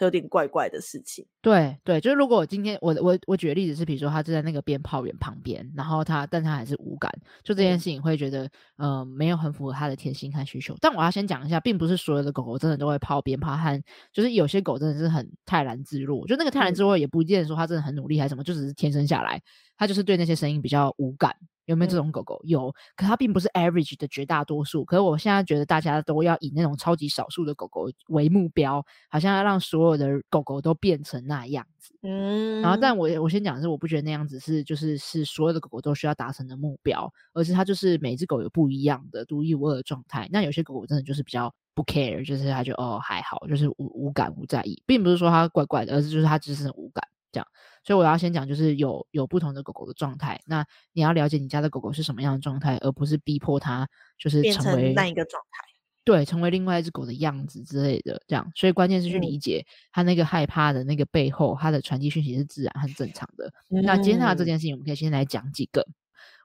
[0.00, 7.10] 有点怪怪的事情，对对，就是如果我今天我我我举的例子是，比如说他就在那个鞭炮园旁边，然后他但他还是无感，
[7.42, 8.44] 就这件事情会觉得、
[8.76, 10.76] 嗯、呃没有很符合他的天性和需求。
[10.82, 13.82] 但我要先讲一下，并不是所有的狗狗真的都会抛鞭炮，和
[14.12, 19.40] 就是有些狗真的是很泰然自若，就那个泰然自若也不见得说它真的很努力还是什么，就只是天生下来，
[19.76, 21.34] 他就是对那些声音比较无感。
[21.66, 22.40] 有没有这种狗狗？
[22.44, 24.84] 嗯、有，可它并不是 average 的绝大多数。
[24.84, 31.92] 可是我现在觉得大家都要以那种超级少数的狗狗为目标，好像要让所有的狗狗都变成那样子。
[32.02, 40.28] 嗯，然后但我我先讲的是，我不觉得那样子是就是是所有的狗狗都需要达成的目标，而是它就是每只狗有不一样的独一无二的状态。
[40.30, 47.02] 那有些狗狗真的就是比较不 care，就是它就哦还好，就是无无感无在意，并不是说它怪怪的，而是就是它只是很无感。
[47.36, 47.46] 这样，
[47.84, 50.40] 所以我要先讲，就是有有不同的狗狗的状态。
[50.46, 53.86] 那你要了解你家的狗狗是什么样的状态，而不是逼迫它
[54.18, 55.64] 就是成为变成那一个状态，
[56.02, 58.22] 对，成为另外一只狗的样子之类的。
[58.26, 63.52] 这样，所以关键是去理解它那个害怕的那个背后，它的传递讯息是自然和正常的。
[63.70, 65.86] 嗯、那接下来这件事情，我们可以先来讲几个。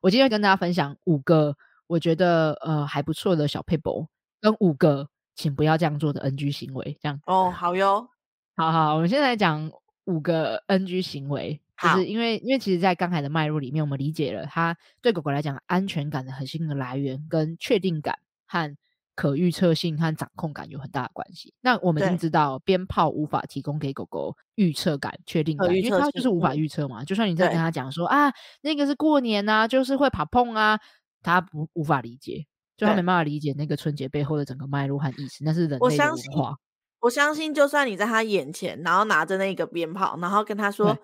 [0.01, 1.55] 我今天会跟大家分享五个
[1.87, 4.07] 我觉得呃还不错的小撇步，
[4.41, 6.97] 跟五个请不要这样做的 NG 行为。
[7.01, 8.09] 这样哦，好哟，
[8.57, 9.71] 好好，我们现在来讲。
[10.05, 18.75] 五个 NG 行为，就是因为因为其实，在刚才的脉络里面，我们理解了它对狗狗来讲安全感的核心的来源，跟确定感和
[19.13, 21.53] 可预测性和掌控感有很大的关系。
[21.61, 27.03] 那我们已经知道，鞭炮无法提供给狗狗预测感、确定感，因为它就是无法预测嘛。
[27.03, 30.79] 就算你在跟他讲说啊，那个是过年啊，就是会跑碰啊，
[31.21, 32.45] 他不无法理解，
[32.77, 36.55] 就他没办法理解那个春节背后的整个脉络和意思，那是人类的文化。
[37.01, 40.95] 我相信，就算你在他眼前，然后拿着那个鞭炮，然后跟他说：“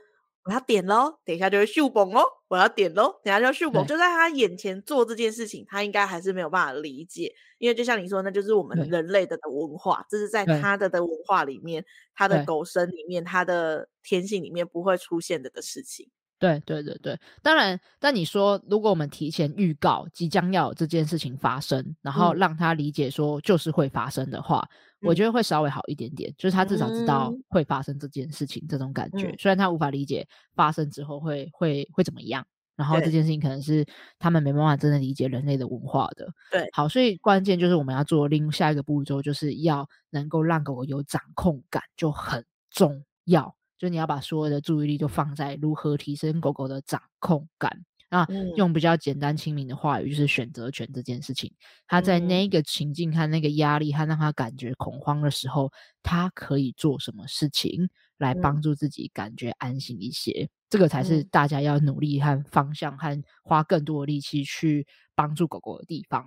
[0.46, 11.84] 我要点喽，等一下就会秀蹦哦，我要点喽，等一下就秀蹦。”就在他眼前做这件事情，他应该还是没有办法理解，因为就像你说，那就是我们人类的的文化，这是在他的的文化里面，
[12.14, 16.08] 他的狗生里面，他的天性里面不会出现的的事情。
[16.40, 24.60] 对对对对，当然，但你说，如果我们提前预告即将要有这件事情发生，然后让他理解说就是会发生的话。
[24.72, 29.36] 嗯我觉得会稍微好一点点，就是他至少知道会发生这件事情，嗯、这种感觉。
[29.38, 33.86] 虽然他无法理解发生之后会会会怎么样，然后这件事情可能是
[34.18, 36.28] 他们没办法真的理解人类的文化的。
[36.52, 43.56] 对，好，所以关键就是我们要做另下一个步骤，就是要能够让狗狗有掌控感，就很重要。
[43.78, 47.86] 就你要把所有的注意力都放在如何提升狗狗的掌控感。
[48.10, 51.52] 那用比较简单亲民的话语，就是选择权这件事情。
[51.88, 55.72] 他在那个情境和那个压力，和让他感觉恐慌的时候，
[56.04, 60.50] 他可以做什么事情来帮助自己感觉安心一些？
[60.70, 66.26] 这个才是大家要努力和方向，和花更多的力气去帮助狗狗的地方。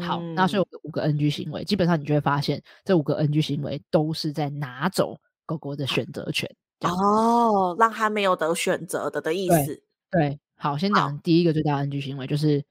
[0.00, 6.48] 好，那所以五个 NG 行为，基本上你就会发现，这五个 NG 行为都是在拿走狗狗的选择权。
[6.80, 9.82] 哦，让他没有得选择的的意思。
[10.10, 10.38] 对。
[10.62, 12.64] 对好，先讲第一个最大的 NG 行为，就是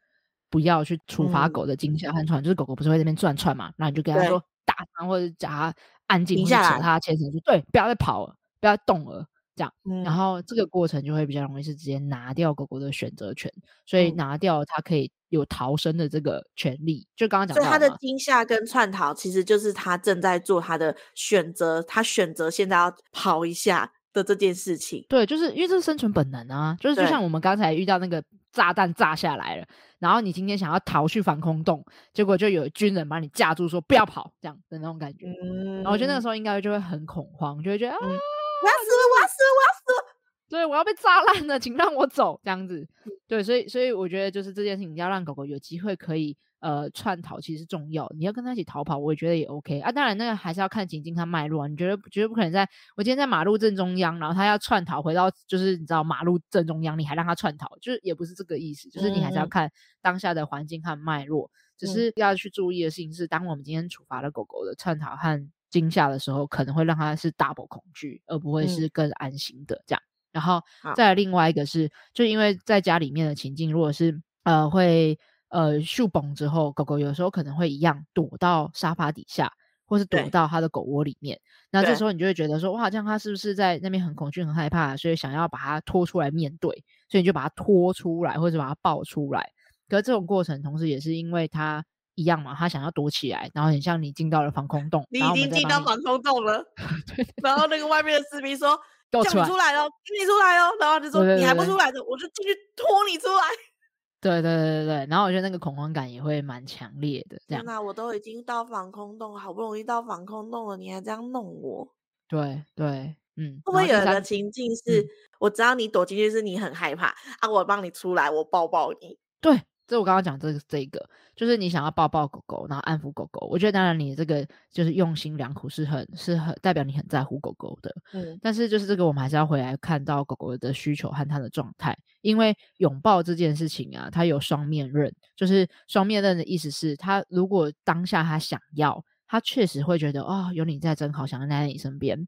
[0.50, 5.74] 不要去处罚狗的惊吓和窜，就是狗狗不是会在那边转串嘛，然后你就跟他说打它或者叫它
[6.08, 9.28] 安静，或者扯他牵绳，就对，不要再跑了，不要再动了，
[9.58, 13.52] 这样，嗯，然后这个过程就会比较容易是直接拿掉狗狗的选择权，
[13.86, 17.06] 所以拿掉它可以有逃生的这个权利。
[17.16, 23.92] 就刚刚讲，所以他的惊吓跟窜逃，其实就是它正在做它的选择，它选择现在要跑一下。
[24.14, 28.22] 的这件事情，对，就是因为这是生存本能啊，就是就像我们刚才遇到那个
[28.52, 29.66] 炸弹炸下来了，
[30.00, 35.26] 然后你今天想要逃去防空洞，结果就有军人把你架住，说不要跑，这样的那种感觉。
[35.28, 40.21] 嗯，然后我觉得那个时候应该就会很恐慌，就会觉得、嗯、啊，我要死了，我要死了，我要死了。
[40.52, 42.86] 对，我要被炸烂了，请让我走，这样子。
[43.26, 48.12] 对，所以所以我觉得就是这件事情，要让狗狗有机会可以呃窜逃，其实是重要。
[48.18, 49.90] 你要跟它一起逃跑，我也觉得也 OK 啊。
[49.94, 51.68] 当然，那个还是要看情境和脉络啊。
[51.70, 58.90] 你觉得绝对不可能在我今天在马路正中央，然后它要窜逃回到就是你知道马路正中央，你还让它窜逃，就是也不是这个意思。
[58.90, 61.50] 就是你还是要看当下的环境和脉络。
[61.50, 70.02] 嗯、只是要去注意的事情是，当我们今天处罚了狗狗的窜逃和惊吓的时候，可能会让它是 double 恐惧，而不会是更安心的这样。
[70.32, 70.62] 然后
[70.96, 75.18] 再来另外一个是，就因为在家里面的情境，如果是呃会
[75.50, 79.52] 呃树崩之后，狗狗有时候可能会一样躲到沙发底下，
[79.86, 81.40] 或是躲到它的狗窝里面。
[81.70, 86.70] 那这时候你就会觉得说，哇，这样它是不是在那边很恐惧、很害怕，所以想要把它拖出来面对，
[87.10, 89.52] 所以你就把它拖出来，或者把它抱出来。
[89.90, 91.84] 可是这种过程，同时也是因为它
[92.16, 96.64] 一样嘛，它想要躲起来，然后很像你进到了防空洞，你已经进到防空洞了，
[97.14, 98.80] 对，然后那个外面的士兵说。
[99.12, 103.44] 叫你出来哦，你出来哦，然后就说你还不出来的，我就进去 拖你出来。
[104.22, 107.42] 对对对对对，然后我觉得那个恐慌感也会蛮强烈的。
[107.48, 111.88] 这样，那我都已经到防空洞，好不容易到防空洞了，你还这样弄我？
[112.28, 113.60] 对对，嗯。
[113.66, 117.08] 会不会有一个情境是，嗯、我知道你躲进去是你很害怕
[117.40, 119.18] 啊，我帮你出来，我抱抱你。
[119.42, 119.60] 对。
[119.92, 123.46] 这我刚刚讲这个这个，就是你想要抱抱狗狗，然后安抚狗狗。
[123.48, 127.94] 我觉得当然你这个就是用心良苦，是很是很代表你很在乎狗狗的。
[128.14, 135.14] 嗯，但是就是这个我们还是要回来看到狗狗的需求和它的状态，因为拥抱这件事情啊，它有双面刃。
[135.36, 142.26] 就是双面刃的意思是，它如果当下它想要，它确实会觉得哦，有你在真好，想要待在你身边。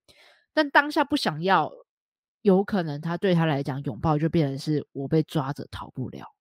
[0.53, 1.71] 但当下不想要，
[2.41, 6.32] 有可能它对他来讲，拥抱就变成是我被抓着逃不了。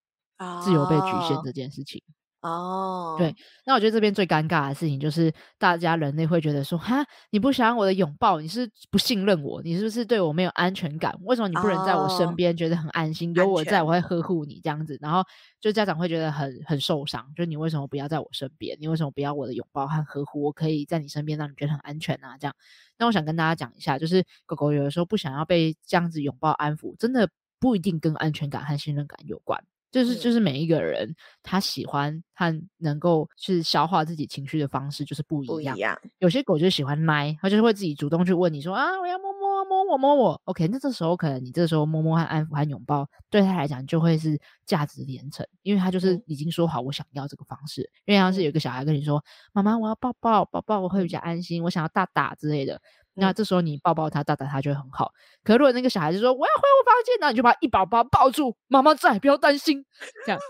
[0.62, 2.02] 自由被局限这件事情
[2.40, 3.32] 哦，对，
[3.64, 11.16] 那我觉得这边最尴尬的事情就是，大家人类会觉得说，哈，你不想要我的拥抱，你是不信任我，你是不是对我没有安全感？
[11.22, 14.98] 为什么你不能在我身边，觉得很安心，有我在，我会呵护你这样子？
[15.00, 15.22] 然后
[15.60, 18.76] 就家长会觉得很很受伤，就你为什么不要在我身边？
[18.80, 20.42] 你为什么不要我的拥抱和呵护？
[20.42, 22.56] 我可以在你身边，让你觉得很安全啊，这样。
[22.98, 29.62] 那我想跟大家讲一下，就是狗狗有的时候不想要被这样子拥抱安抚，真的不一定跟安全感和信任感有关。
[29.92, 35.74] 就是就是每一个人他喜欢和能够去消化自己情绪的方式就是不一样。
[35.74, 35.96] 不一样。
[36.18, 40.40] 有些狗就喜欢奶，它就是会自己主动去问你说啊，我要摸摸摸我摸我。
[40.46, 47.82] OK，那这时候可能你这时候摸摸和安抚和拥抱对他来讲就会是价值连城，因为他就是已经说好我想要这个方式。
[48.06, 52.80] 因为要是有一个小孩跟你说妈妈我要抱抱抱抱我会比较安心，我想要大大之类的。
[53.14, 55.12] 那这时候你抱抱他、打打他就会很好。
[55.44, 59.84] 可如果那个小孩子说我要回我房间，那你就把他一把把他抱住，妈妈在，不要担心。
[60.24, 60.40] 这样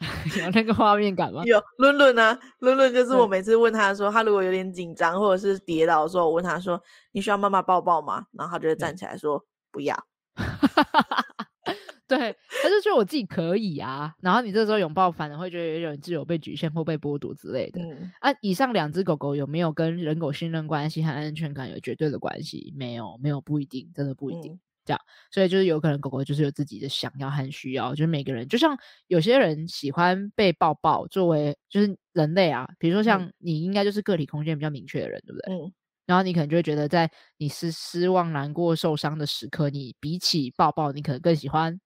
[0.38, 1.42] 有那个画面感吗？
[1.44, 1.60] 有。
[1.78, 6.80] 伦伦啊，伦伦就是我每次问他说，他如果有点紧张或者是跌倒的时候，我问他说，
[7.12, 8.26] 你需要妈妈抱抱吗？
[8.32, 9.96] 然后他就会站起来说不要。
[12.08, 17.82] 对，他就觉得我自己可以啊，然后你这时候拥抱，反而会觉得有点自由被局限或被剥夺之类的。
[17.82, 22.72] 嗯、啊，以上两只狗狗有没有跟人狗信任关系和安全感有绝对的关系？
[22.74, 24.54] 没有，没有，不一定，真的不一定。
[24.54, 28.74] 嗯、这样，所以就是有可能狗狗就是有自己的想要和需要，就是每个人，就像
[29.08, 35.54] 有些人喜欢被抱抱，作为就是人类啊，比如说像你应该就是个体空间比较明确的人，对不对？
[35.54, 35.72] 嗯。
[36.08, 41.78] 然后你可能就会觉得，在你是失望、难过、受伤的时刻，你比起抱抱，你可能更喜欢。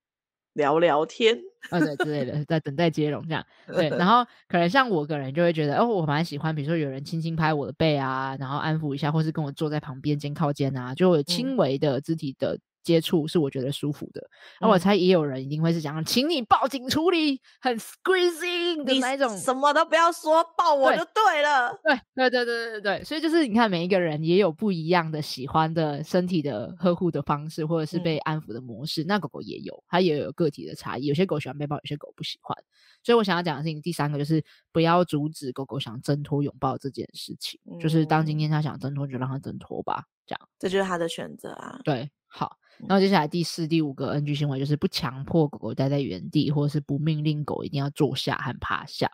[0.55, 1.39] 聊聊天，
[1.71, 3.89] 啊对之类的，在等待接龙这样，对。
[3.91, 12.59] 然 后可能像我个人就会觉得，哦，我蛮喜欢，比如说有人轻轻拍我的背啊，然后安抚一下，或是跟我坐在旁边肩靠肩啊，就有轻微的肢体的。
[12.83, 14.29] 接触是我觉得舒服的，
[14.61, 21.73] 那、嗯、我猜也有人一定会是讲，请你报警处理，很 squeezing 的那种，什么都不要说，抱我就对了。
[21.83, 29.05] 对对对对对对，所以就是你看每一个人也有不一样的喜欢的身体的呵护的方式，或者是被安抚的模式。
[29.05, 32.57] 嗯、那狗狗也有，它也有个体的差异，有些狗喜欢被抱，有些狗不喜欢。
[33.05, 41.81] 所以我想要讲的事情，第三个就是不要阻止狗狗想挣脱拥抱这件事情，嗯、就是当今天它想挣脱，就让它挣脱吧，这样，这就是它的选择啊。
[41.85, 42.57] 对，好。
[42.81, 49.11] 然后接下来第四、第五个 NG 行为就是不强迫狗狗待在原地，或者是不命令狗一定要坐下和趴下。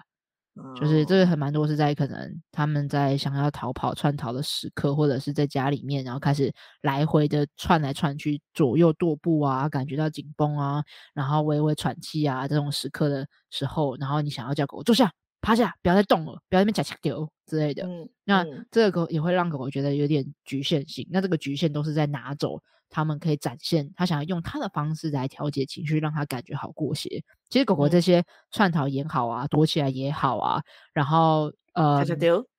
[0.74, 10.82] 就是这个很蛮多是在可能他们在想要逃跑、窜逃的时刻，或者是在家里面，然后开始来回的窜来窜去、左右踱步啊，感觉到紧绷啊，
[11.14, 17.84] 然后微微喘气啊这种时刻的时候，然后你想要叫狗狗坐下、趴下，不要再动了，不要在那边夹夹丢之类的。
[17.86, 21.06] 嗯、那这个狗也会让狗狗觉得有点局限性。
[21.10, 22.60] 那这个局限都是在拿走。
[22.90, 27.22] 他们可以展现他想要用他的方式来调节情绪，让他感觉好过些。
[27.50, 30.62] 其实狗狗这些串逃也好啊，躲起来也好啊，
[30.94, 32.02] 然后呃，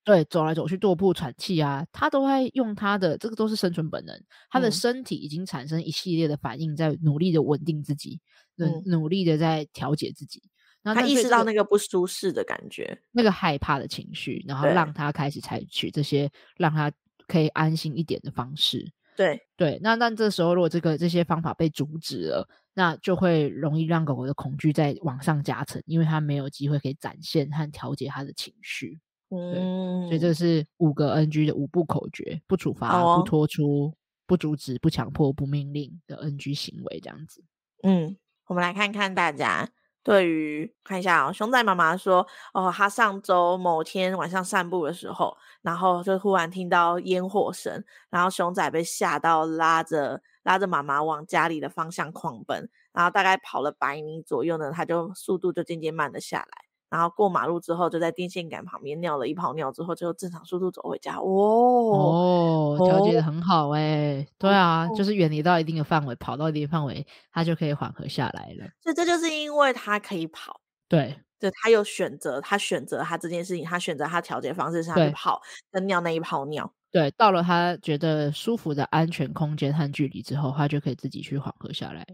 [0.04, 4.16] 对，走来走去踱步喘气啊，它都会用它的这个都是生存本能。
[4.52, 8.20] 它的身体已经产生一系列的反应，在努力的稳定自己，
[8.58, 10.44] 嗯，努力的在调节自己。
[10.82, 16.92] 然后他意识到那个不舒适的感觉，那个害怕的情绪，然后让他开始采取这些让他
[17.28, 18.92] 可以安心一点的方式。
[19.16, 28.98] 对对，那那这时候如果这个这些方法被阻止了，那就会容易让狗狗的恐惧再往上加成，因为它没有机会可以展现和调节它的情绪。
[29.32, 33.94] 嗯，所以这是五个 NG 的五步口诀：不处罚、哦、不拖出、
[34.26, 37.44] 不阻止、不强迫、不命令的 NG 行为，这样子。
[37.84, 38.16] 嗯，
[38.46, 39.70] 我们来看看大家。
[40.10, 61.16] 对于看一下哦，熊仔妈妈说，哦，他上周某天晚上散步的时候，然后就忽然听到烟火声，然后熊仔被吓到，拉着拉着妈妈往家里的方向狂奔，然后大概跑了百米左右呢，他就速度就渐渐慢了下来，然后过马路之后就在电线杆旁边尿了一泡尿之后，就正常速度走回家。
[61.18, 68.68] 哦哦，调节的很好哎、欸，对啊，哦、就是远离到一定的范围，跑到一定的范围，它就可以缓和下来了。
[68.82, 71.20] 所以这就是因为它可以跑，对。
[71.42, 76.70] 对，他有选择，他选择他这件事情，他选择他调节方式是他去跑跟尿那一泡尿。
[76.92, 82.06] 对，到了他觉得舒服的安全空间和距离之后，他就可以自己去缓和下来。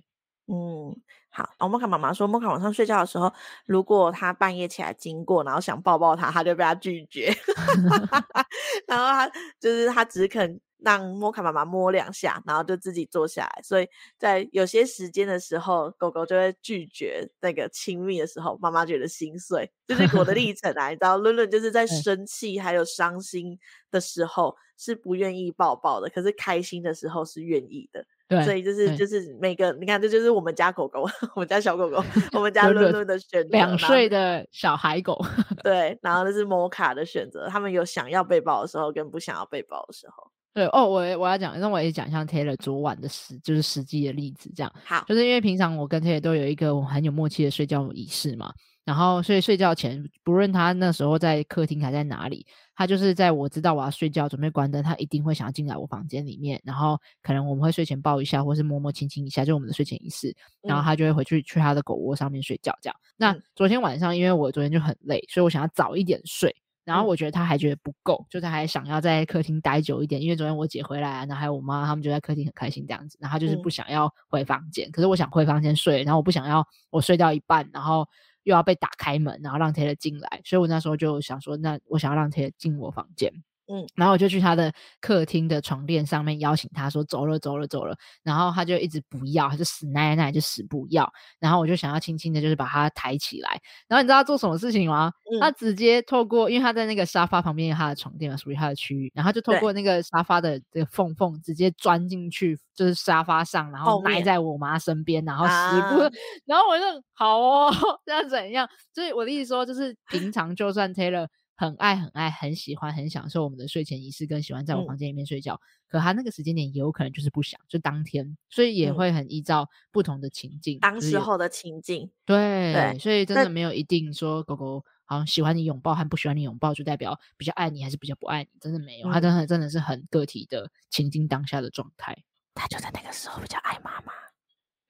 [0.48, 0.96] 嗯，
[1.30, 1.50] 好。
[1.60, 3.32] 哦，莫卡妈妈说，莫卡晚上睡觉的时候，
[3.66, 7.34] 如果他半夜起来经过，然后想抱抱他，他就被他拒绝。
[8.88, 9.28] 然后他
[9.60, 10.60] 就是他只肯。
[10.80, 13.62] 让莫卡妈妈摸两下，然后就自己坐下来。
[13.64, 13.88] 所以
[14.20, 19.72] 在有些时间的时候，狗狗就会拒绝那个亲密的时候，妈妈觉得心碎。
[19.88, 23.58] 这、就是我的 历程啊，你知道，伦伦就是在生气还有伤心
[23.89, 28.06] 的时候是不愿意抱抱的，可是开心的时候是愿意的。
[28.28, 32.04] 对，所以就是就是每个你看，这就是我们家狗狗， 我们家小狗狗，
[32.34, 35.20] 我们家伦伦的选择，两岁的小孩狗。
[35.64, 40.32] 对，然后这是摩卡的选择，他们有想要被抱的时候，跟不想要被抱的时候。
[40.54, 48.54] 对哦，我我要讲，那我也讲一下 Taylor 昨晚的实就是实际的例子，这样好，就是因为平常我跟 Taylor 都有一个我很有默契的睡觉仪式嘛，
[48.86, 62.96] 然后所以睡觉前，不论他那时候在客厅还在哪里，他就是在我知道我要睡觉准备关灯，他一定会想要进来我房间里面，然后可能我们会睡前抱一下，或是摸摸亲亲一下，就我们的睡前仪式，然后他就会回去去他的狗窝上面睡觉，这样。
[63.18, 66.56] 那昨天晚上因为我昨天就很累，所以我想要早一点睡。
[66.84, 73.18] 然后我觉得他还觉得不够，嗯、就是还想要在客厅待久一点，因为昨天我姐回来啊，然后还有我妈，他们就在客厅很开心这样子。
[73.20, 78.08] 然后他就是不想要回房间，嗯、可是我想回房间睡，然后我不想要我睡到一半，然后
[78.46, 83.43] 又要被打开门，然后让 Taylor 进来，所以我那时候就想说，那我想要让 Taylor 进我房间。
[83.68, 95.11] 嗯，然后我就去他的客厅的床垫上面邀请他说走了走了走了，然后他就一直不要，他就死奶奶就死不要，然后我就想要轻轻的，就是把他抬起来，然后你知道他做什么事情吗？
[95.34, 106.09] 嗯、他直接透过，因为他在那个沙发旁边有他的床垫嘛，属于他的区域，然后他就透过那个沙发的这个缝缝直接钻进去，就是沙发上，然后埋在我妈身边，然后死不，啊、
[106.45, 107.74] 然后我就好哦，
[108.05, 108.70] 这样怎样？
[108.93, 111.28] 所以我的意思说，就是平常就算 Taylor。
[111.56, 115.53] 很爱很爱很喜欢很享受我们的睡前仪式，跟喜欢在我房间里面睡觉。
[115.53, 122.12] 嗯、可他那个时间点也有可能就是不想，就当天，所以也会很依照不同的情境，嗯、当时候的情境。
[122.26, 132.24] 对，对所以真的没有一定说狗狗好像喜欢你拥抱和不喜欢你拥抱就代表比较爱你还是比较不爱你，真的没有，他、嗯、真的真的是很个体的情境当下的状态。
[132.53, 134.12] 他就在那个时候比较爱妈妈。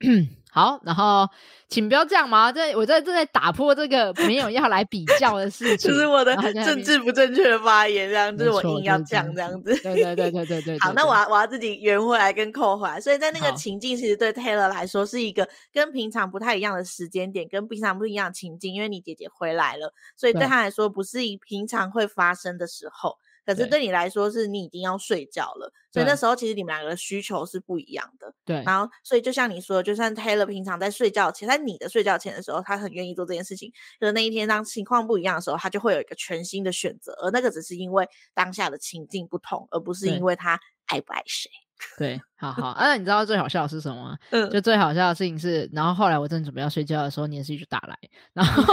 [0.01, 1.27] 嗯， 好，然后
[1.67, 10.79] 请不要这样嘛，这我在正在打破这个没有要来比较的事情， 就是我的政治不正确的发言，这样，就是我硬要讲这样子，对对对对对 对。
[10.79, 20.45] 好，那我要我要自己圆回来跟扣回来，所以在那个情境，其实对 Taylor 来说是一个跟平常不太一样的时间点，跟平常不一样的情境，因为你姐姐回来了，所以对。
[20.45, 23.17] 他来说不是以平常会发生的时候。
[23.45, 28.33] 可是对你来说，是你已经要睡觉了，所以那时候其实你们两个的需求是不一样的。
[28.43, 33.71] 对，然后所以就像你说，就算 Taylor 平常在睡觉前，在你的睡觉前的时候，他很愿意做这件事情。
[33.99, 41.49] 可是那一天当情况不一样的时候，他就会有一个全新的选择，而那个只是因为当下的情境不同，而不是因为他爱不爱谁。
[41.97, 42.69] 对，好好。
[42.69, 44.17] 啊，那你知道最好笑的是什么吗？
[44.31, 47.97] 嗯，就最好笑的事情是，然后后来我正准备要睡觉的时候，你也是就打来，
[48.33, 48.63] 然后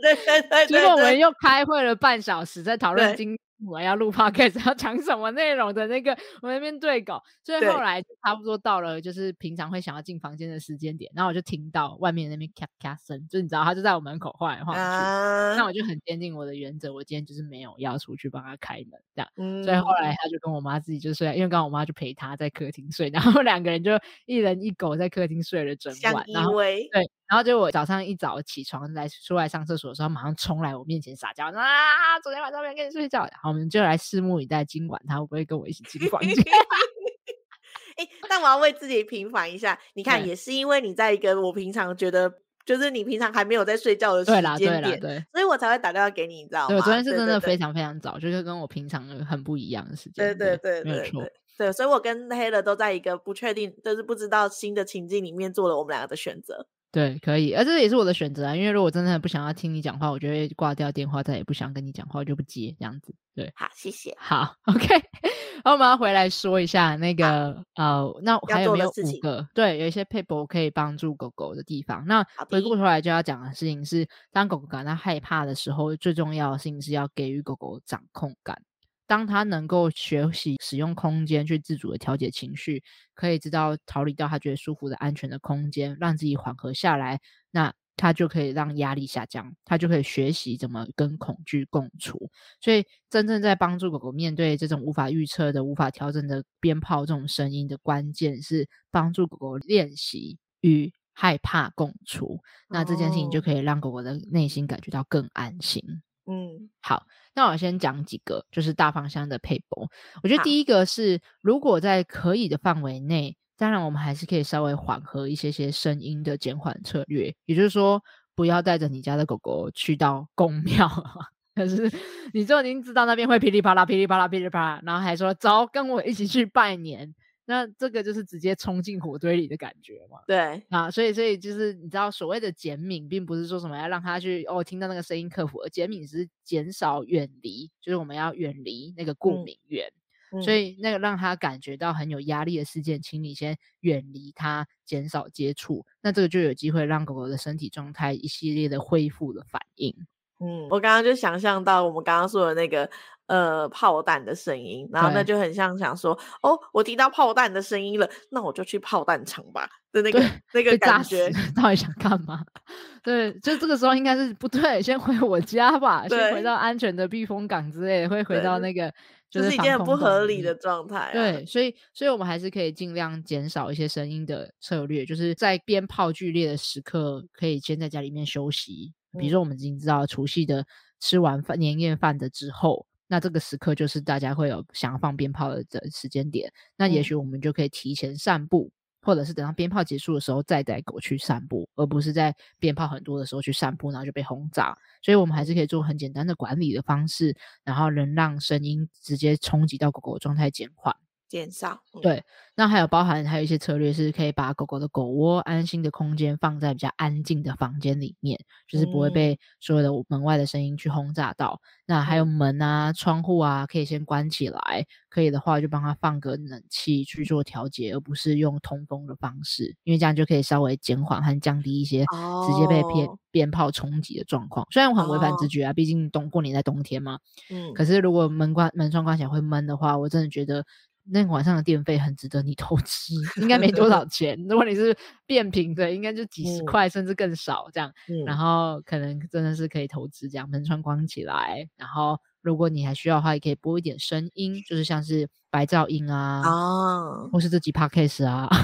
[0.00, 3.36] 对 对对， 结果我们又开会了半小时，在讨论今。
[3.66, 23.92] 我要录 podcast，要讲什么内容的那个，我那边对稿，所以后来差不多到了就是平常会想要进房间的时间点，然后我就听到外面那边咔咔声，就你知道他就在我门口晃来晃去，啊、那我就很坚定我的原则，我今天就是没有要出去帮他开门这样，嗯、所以后来他就跟我妈自己就睡，因为刚刚我妈就陪他在客厅睡， 然后两个人就
[24.26, 27.10] 一人一狗在客厅睡了整晚，然后对。
[27.34, 32.20] 然后就我早上一早起床来出来上厕所的时候，马上冲来我面前撒娇啊！
[32.22, 36.30] 昨天晚上没跟你睡觉，然后我们就来拭目以待，今晚他会不会跟我一起进房间？
[37.98, 42.32] 哎，但我要为自己平反一下，你看，也是因为你在一个我平常觉得
[42.64, 46.68] 就是你平常还没有在睡觉的时间点，对啦对啦对，所以我才会打电话给你，你知道吗？
[46.68, 51.24] 对，昨天是真的非常非常早，就是跟我平常很不一样的时间，对对对对，没错。
[51.56, 56.68] 对，所以我跟黑了都在一个不确定，就是不知道新的情境里面做了我们两个的选择。
[56.94, 58.54] 对，可以，而这也是我的选择啊。
[58.54, 63.12] 因为如果真的不想要听你讲话，我就会挂掉电话，再也不想跟你讲话，我就不接这样子。
[63.34, 64.14] 对，好，谢谢。
[64.16, 64.86] 好，OK。
[65.64, 69.44] 然后我们要回来说一下那个呃，那还有没有五个？
[69.54, 72.06] 对，有一些 people 可以帮助狗狗的地方。
[72.06, 78.62] 那回过头来就要讲的事情是，当狗狗感到害怕的时候，最重要的事情是要给予狗狗掌控感。
[79.06, 82.82] 当他能够学习使用空间去自主的调节情绪，
[83.14, 92.30] 可以知道逃离到他觉得舒服的安全的空间，让自己缓和下来，那他就可以让压力下降，他就可以学习怎么跟恐惧共处。
[92.60, 102.40] 所以，真正在帮助狗狗面对这种无法预测的、无法调整的鞭炮这种声音的关键，是帮助狗狗练习与害怕共处。
[102.68, 106.02] 那这件事情就可以让狗狗的内心感觉到更安心。
[106.26, 107.04] 嗯，好，
[107.34, 109.88] 那我先讲几个，就是大方向的撇步。
[110.22, 113.36] 我觉得第一个是，如果在可以的范围内。
[113.56, 118.02] 当然，我们还是可以稍微缓和一些些声音的减缓策略，也就是说，
[118.34, 120.90] 不要带着你家的狗狗去到公庙。
[121.54, 121.88] 可是，
[122.32, 127.14] 你就已经知道那边会噼里啪啦、噼里啪啦、噼里啪啦，然后还说走，跟我一起去拜年。
[127.46, 130.18] 那这个就是直接冲进火堆里的感觉嘛？
[130.26, 139.86] 对啊，所以，所以就是你知道，所谓的减敏，并不是说什么要让他去哦，听到那个声音克服，而减敏是减少远离，就是我们要远离那个过敏源。
[139.88, 139.94] 嗯
[140.42, 149.94] 所以那个让他感觉到很有压力的事件，请你先远离他，减少接触，那这个就有机会让狗狗的身体状态一系列的恢复的反应。
[150.40, 152.90] 嗯，我刚刚就想象到我们刚刚说的那个
[153.26, 160.20] 呃炮弹的声音，然后那就很像想说，哦，我听到炮弹的声音了，那我就去炮弹场吧的那个
[160.52, 162.44] 那个感觉，到底想干嘛？
[163.02, 168.92] 对，就这个时候应该是不对，先回我家吧，先回到安全的避风港之类的，会回到那个。
[169.30, 171.12] 就是一件很不合理的状态啊。
[171.12, 178.92] 对，所以，所以我们还是可以尽量减少一些声音的策略，就是在鞭炮剧烈的时刻，可以先在家里面休息。
[179.18, 180.64] 比如说，我们已经知道除夕的
[181.00, 186.52] 吃完饭年夜饭的之后，那这个时刻就是大家会有想要放鞭炮的时间点。
[186.76, 188.70] 那也许我们就可以提前散步。
[189.06, 194.74] 或者是等到鞭炮结束的时候再带狗去散步，而不是在鞭炮很多的时候去散步，然后就被轰炸。
[195.02, 200.96] 所以我们还是可以做很简单的管理的方式，然后能让声音直接冲击到狗狗的状态减缓。
[201.28, 202.22] 减少，嗯、对，
[202.54, 211.60] 那还有包含还有一些策略是可以把狗狗的狗窝安心的空间放在比较安静的房间里面，就是不会被所有的门外的声音去轰炸到。
[211.62, 222.04] 嗯、那还有门啊、窗户啊，可以先关起来，可以的话就帮它放个冷气去做调节，而不是用通风的方式，因为这样就可以稍微减缓和降低一些
[222.46, 224.64] 直接被鞭鞭炮冲击的状况。
[224.64, 227.18] 哦、虽然我很违反直觉啊，毕竟冬过年在冬天嘛，
[227.50, 230.64] 嗯，可是如果门关门窗关起来会闷的话，我真的觉得。
[231.06, 234.38] 那个晚上的电费很值得你投资，应该没多少 钱。
[234.48, 234.96] 如果你是
[235.26, 237.92] 变频的，应该就几十块，甚至更少这样。
[238.08, 241.68] 嗯、然后可能真的是可以投资这样，门窗关起来。
[241.76, 248.48] 然后如果你还需要的话，也可以播一点声音，就是像是白噪音啊，哦、或是这集 Podcast 啊。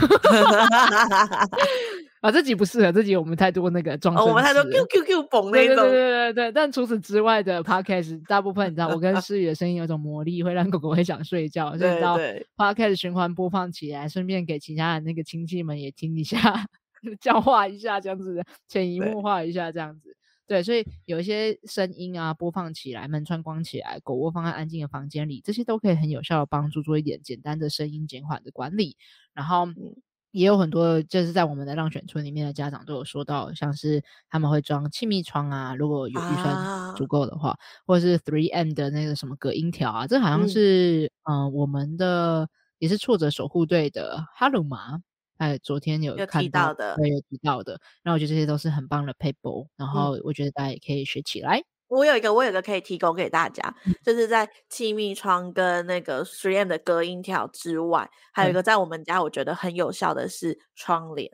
[2.20, 6.52] 啊，这集不适合，这集我们太多那个装声、哦，我们太多 Q Q Q 蹦那种，对对对对对。
[6.52, 11.74] 但除此之外的 Podcast，大部分你知道，我跟诗雨的声音有种魔力，会让狗狗会想睡觉。
[11.78, 12.18] 所以你知道
[12.58, 16.38] Podcast 循环播放起来，顺便给其他的那个亲戚们也听一下，
[17.22, 20.14] 教化一下这样子，潜移默化一下这样子。
[20.46, 28.98] 对，对，所以有一些声音啊，播放起来，门窗关起来，狗窝放在安静的房间里，这些都可以很有效的帮助做一点简单的声音减缓的管理，
[29.32, 29.66] 然后。
[30.32, 45.00] 嗯也有很多，就是在我们的浪犬村里面的家长都有说到，像是他们会装气密窗啊，如果有预算足够的话，啊、或者是 Three M 的那个什么隔音条啊，这好像是嗯、呃，我们的也是挫折守护队的哈鲁玛，
[45.38, 47.80] 哎，昨天有看到，有提到的，对，有提到的。
[48.04, 51.58] 那我觉得这些都是很棒的 paper，，然后我觉得大家也可以学起来。
[51.58, 61.28] 嗯我有一个，我有一个可以提供给大家，嗯、就是在气密窗跟那个 3M 的隔音条之外，嗯、还有一个在我们家我觉得很有效的是窗帘。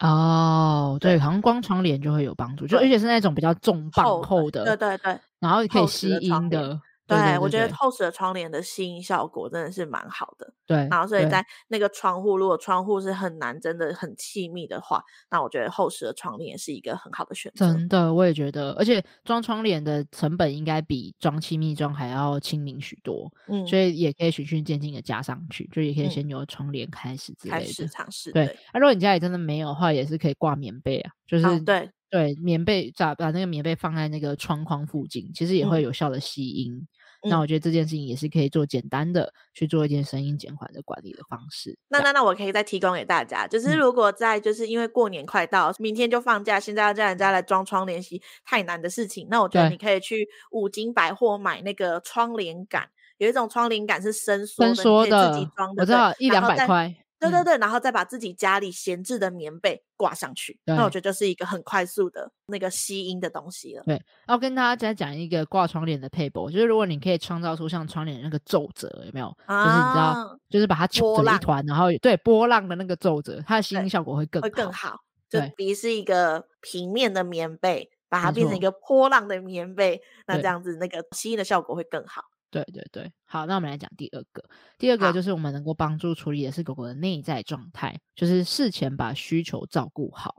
[0.00, 6.78] 哦，对，对好像光窗帘就会有帮助，就而且是那种比较重磅厚的，对对对，然后可以吸音的。
[7.06, 10.52] 对，对，对，对，我觉得厚实的窗帘的吸音效果真的是蛮好的。
[10.66, 17.66] 对，然后所以在那个窗户，如果窗户是很难，真的很气密的话，那我觉得厚实的窗帘是一个很好的选择。
[17.66, 23.32] 真的，我也觉得，而且装窗帘的成本应该比装气密装还要亲民许多。
[23.46, 28.32] 嗯，所以也可以循序渐进的加上去，就也可以先由窗帘开始之类的，开始尝试。
[28.32, 36.86] 对，那如果你家里真的没有的话，也是可以挂棉被啊，就是对对，棉被把把那个棉被放在那个窗框附近，其实也会有效的吸音。
[37.28, 41.76] 那我觉得这件事情也是可以做简单的去做一件声音减缓的管理的方式。
[41.88, 52.88] 那那那我可以再提供给大家，就是如果在就是因为过年快到，明天就放假，现在要叫人家来装窗帘是太难的事情，那我觉得你可以去五金百货买那个窗帘杆，
[53.18, 56.94] 有一种窗帘杆是伸缩的，伸缩的，自己装的，我知道一两百块。
[57.18, 63.82] 对对对，然后再把自己家里闲置的棉被挂上去，那我觉得就是一个很快速的那个吸音的东西了。
[63.84, 69.34] 对，要跟大家再讲一个挂窗帘的撇步，就是如果你可以创造出像窗帘那个皱褶，有没有？
[69.46, 75.00] 啊、就是你知道，就是把它揪成一团，然后对波浪的那个皱褶，它的吸音效果会更好会更好。
[75.28, 82.22] 就比是一个平面的棉被，把它变成一个波浪的棉被，那这样子那个吸音的效果会更好。
[82.50, 84.42] 对对对，好，那我们来讲第二个。
[84.78, 90.36] 第二个就是我们能够帮助处理的是狗狗的内在状态，就是事前把需求照顾好。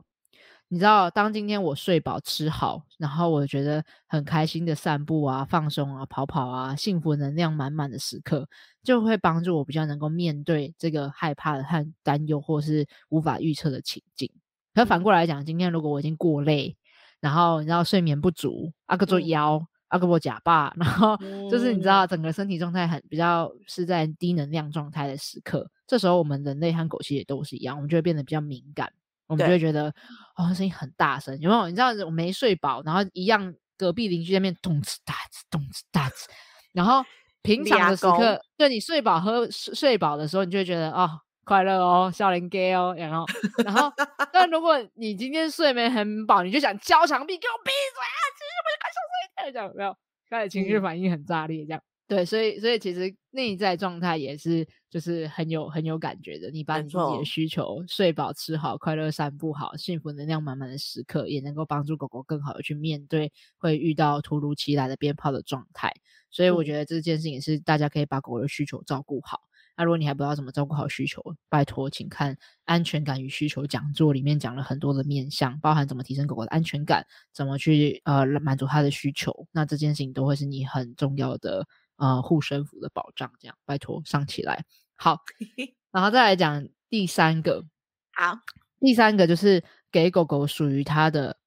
[0.70, 8.46] 你知道，当今天我睡饱吃好，然后我觉得很开心的散步啊、放松啊、跑跑啊，幸福能量满满的时刻，
[8.82, 14.30] 就会帮助我比较能够面对这个害怕的和担忧，或是无法预测的情境。
[14.74, 16.76] 可反过来讲，今天如果我已经过累，
[17.20, 19.56] 然后你知道睡眠不足，阿哥做腰。
[19.56, 21.16] 嗯阿克伯假爸， 然后
[21.50, 28.92] 就是你知道整个身体状态很比较是在低能量状态的时刻，这时候我们人类和狗其实也都是一样，我们就会变得比较敏感，
[29.26, 29.92] 我们就会觉得
[30.36, 31.68] 哦声音很大声，有没有？
[31.68, 36.24] 你知道我没睡饱，然后一样隔壁邻居在那边咚哧哒哧咚哧哒哧，
[36.72, 37.02] 然后
[37.42, 41.08] 平常的时刻，对你睡饱喝睡饱的时候，你就会觉得哦
[41.48, 43.24] 快乐哦，笑脸给哦，然后
[43.64, 43.90] 然后
[44.30, 48.20] 但如果你今天睡眠很饱，你就想敲墙壁，给我闭嘴啊！
[48.36, 49.52] 其实我就快睡。
[49.52, 49.96] 这样没有，
[50.28, 56.50] 开始情绪反应很炸裂，这样、嗯、对，所以所以其实内在状态也是就是很有很有感觉的。
[56.50, 65.90] 你把你自己的需求睡饱、吃好、快乐散步好、幸福能量满满的时刻，也能够帮助狗狗更好的去面对会遇到突如其来的鞭炮的状态。
[66.30, 69.40] 所以我觉得这件事情是大家可以把狗狗的需求照顾好。
[69.78, 79.46] 那、啊、如果你还不知道怎么照顾好需求，拜托，请看《安全感与需求讲座》，里面讲了很多的面向，包含怎么提升狗狗的安全感，怎么去呃满足它的需求。
[79.52, 81.64] 那这件事情都会是你很重要的
[81.94, 83.30] 呃护身符的保障。
[83.38, 84.64] 这样，拜托上起来。
[84.96, 85.20] 好，
[85.92, 87.64] 然后再来讲第三个。
[88.10, 88.36] 好，
[88.80, 89.62] 第三个就是
[89.92, 91.38] 给狗狗属于它的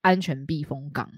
[0.00, 1.08] 安全避风港。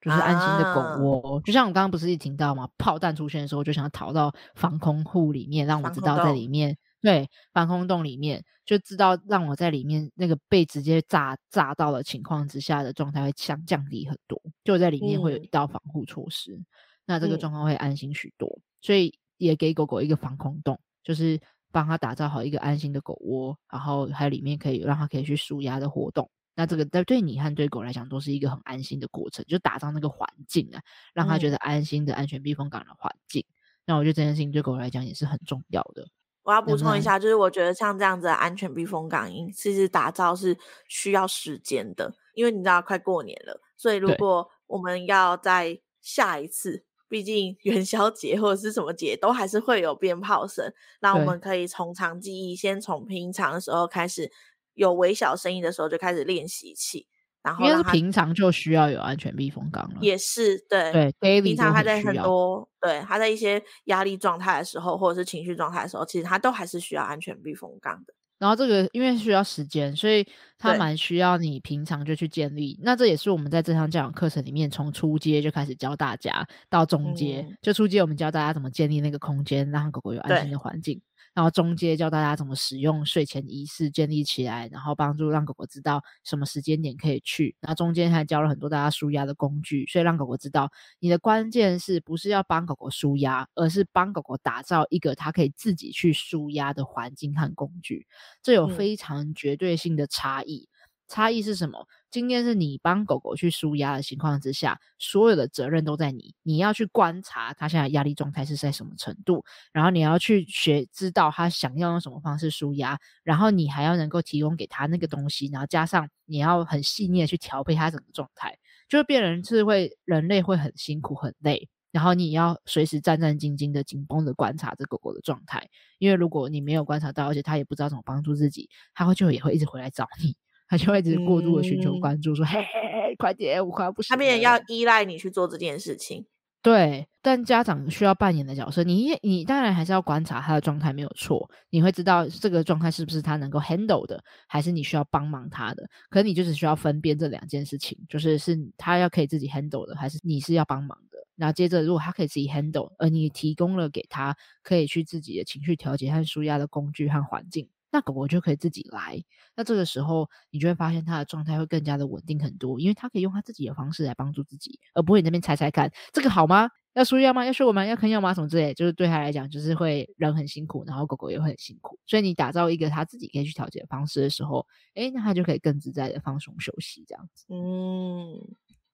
[0.00, 2.68] 就是安心的狗窝，啊、就像我刚刚不是一听到吗？
[2.78, 16.66] 炮弹出现的时候，就想要逃到防空户里面，让我知道在里面，对，防空洞里面，就知道让我在里面那个被直接炸炸到的情况之下的状态会降降低很多，就在里面会有一道防护措施，嗯、
[17.06, 21.40] 那这个状况会安心许多，所以也给狗狗一个防空洞，就是
[21.72, 26.30] 帮他打造好一个安心的狗窝，然后还有里面可以让它可以去舒压的活动。
[26.58, 30.82] 那这个对对你和对狗来讲都是一个很安心的过程，就打造那个环境啊，
[31.14, 33.44] 让它觉得安心的安全避风港的环境。
[33.48, 33.54] 嗯、
[33.86, 36.04] 那我觉得这件事情对狗来讲也是很重要的。
[36.42, 54.32] 我要补充一下，就是我觉得像这样子的安全避风港，其实打造是需要时间的，因为你知道快过年了，所以如果我们要在下一次，毕竟 元宵节或者是什么节，都还是会有鞭炮声，那我们可以从长计议，先从平常的时候开始。
[54.78, 57.06] 有微小声音的时候就开始练习起，
[57.42, 59.98] 然后因为平常就需要有安全避风港了。
[60.00, 68.14] 也是对对，平常他在很多对他在一些压力状态的时候，或者是情绪状态的时候，其实他都还是需要安全避风港的。
[68.38, 70.24] 然后这个因为需要时间，所以
[70.58, 72.78] 他蛮需要你平常就去建立。
[72.84, 81.02] 那这也是我们在这堂教养课程里面从初阶就开始教大家到中阶，嗯、就初阶我们教大家怎么建立那个空间，让狗狗有安心的环境。
[81.38, 87.54] 然后中间教大家怎么使用睡前仪式建立起来，然后帮助让狗狗知道什么时间点可以去。
[87.60, 90.68] 然后中间还教了很多大家舒压的工具，所以让狗狗知道
[90.98, 98.08] 你的关键是不是要帮狗狗舒压，而是帮狗狗打造一个它可以自己去舒压的环境和工具。
[98.42, 100.68] 这有非常绝对性的差异。
[100.72, 100.74] 嗯
[101.10, 101.86] 差异是什么？
[102.10, 106.34] 今天是你帮狗狗去舒压的情况之下，所有的责任都在你。
[106.42, 130.34] 你要去观察它现在压力状态是在什么程度，然后你要去学知道它想要用什么方式舒压，然后你还要能够提供给他那个东西，然后加上你要很细腻的去调配它整个状态，就会变成是会人类会很辛苦很累，然后你要随时战战兢兢的紧绷的观察这狗狗的状态，因为如果你没有观察到，而且它也不知道怎么帮助自己，它会就也会一直回来找你。
[130.68, 136.26] 他就会一直过度的寻求关注，说：“嗯、嘿嘿嘿，快点，我快要不行。”他变成要依赖你去做这件事情。
[136.60, 141.48] 对，但家长需要扮演的角色，你你当然还是要观察他的状态，没有错。
[141.70, 145.88] 你会知道这个状态是不是他能够 handle 的，还是你需要帮忙他的。
[146.10, 151.18] 可是你就只需要分辨这两件事情，就是是他要可以自己 handle 的，还是你是要帮忙的。
[151.36, 157.68] 然后接着，如果他可以自己 handle，而你提供了给他可以去自己的情绪调节和舒压的工具和环境。
[157.90, 159.22] 那狗狗就可以自己来，
[159.56, 166.68] 那这个时候你就会发现它的状态会更加的稳定很多，因为它可以用它自己的方式来帮助自己，而不会你那边猜猜看这个好吗？
[166.94, 167.44] 要输药吗？
[167.44, 167.86] 要睡我吗？
[167.86, 168.34] 要啃药吗？
[168.34, 171.96] 什么之类，就是对它来讲，就是会人很辛苦，然后狗狗也会很辛苦。
[172.06, 177.46] 所以你打造一个它自己可以去调节的方式的时候，诶，那它就可以更自在的放松休息这样子。
[177.50, 178.34] 嗯，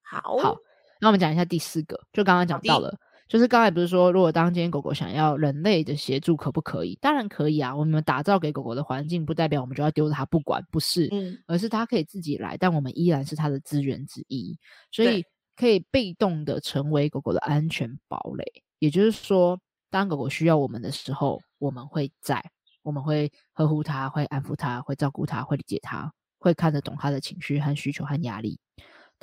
[0.02, 0.56] 好，好，
[1.00, 2.94] 那我们讲一下第四个，就刚刚讲到了
[3.26, 6.96] 就是刚才不是说，如果当今天狗狗想要人类的协助，可不可以？
[7.00, 7.74] 当然可以啊。
[7.74, 14.58] 我们打造给狗狗的环境，不代表我们就要丢着它不管，不是，嗯，而是它可以自己来，但我们依然是它的资源之一，
[14.92, 15.24] 所以
[15.56, 18.44] 可以被动的成为狗狗的安全堡垒。
[18.78, 19.58] 也就是说，
[19.90, 22.44] 当狗狗需要我们的时候，我们会在，
[22.82, 28.58] 我们会呵护它，会安抚它，会照顾它，会理解它，会看得懂它的情绪和需求和压力。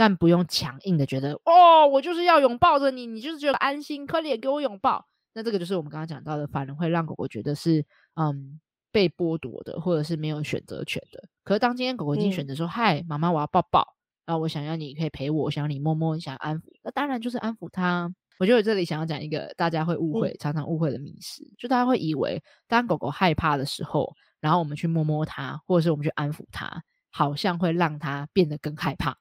[0.01, 5.05] 但不用强硬的觉得哦，我就是要拥抱着你，你就是觉得安心，快点给我拥抱。
[5.31, 7.85] 那这个就是我们刚刚讲到的，反而会让狗狗觉得是
[8.15, 8.59] 嗯
[8.91, 11.23] 被剥夺的，或者是没有选择权的。
[11.43, 13.93] 可是当今天狗狗已经选择说，嗯、嗨，妈妈，我要抱抱，
[14.25, 18.11] 然后我想要你可以陪我，我想要你摸摸，你想要安抚，那当然就是安抚它。
[18.39, 26.81] 我觉得我这里想要讲一个大家会误会、嗯、常常误会的迷思，就大家会以为当狗狗害怕的时候，然后我们去摸摸它，或者是我们去安抚它，
[27.11, 29.15] 好像会让它变得更害怕。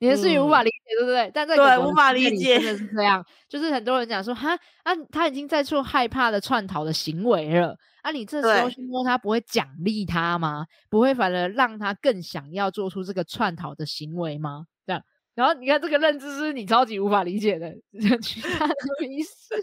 [0.00, 1.30] 你的事情无法理解，嗯、对不对？
[1.34, 3.24] 但在对无法理解，真的是这样。
[3.48, 7.76] 就是很多人讲说，哈啊，他已经在做害怕的串逃的行为了。
[8.02, 10.64] 啊，你这时候去摸他，不会奖励他吗？
[10.88, 14.66] 不会反而让他更想要做出这个串逃的行为吗？
[14.86, 15.02] 这样，
[15.34, 17.72] 然后你看这个认知是你超级无法理解的，
[18.22, 18.74] 其他的
[19.06, 19.54] 意思，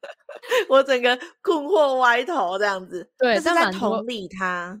[0.70, 3.08] 我整个困惑歪头这样子。
[3.18, 4.80] 对，是在同理他。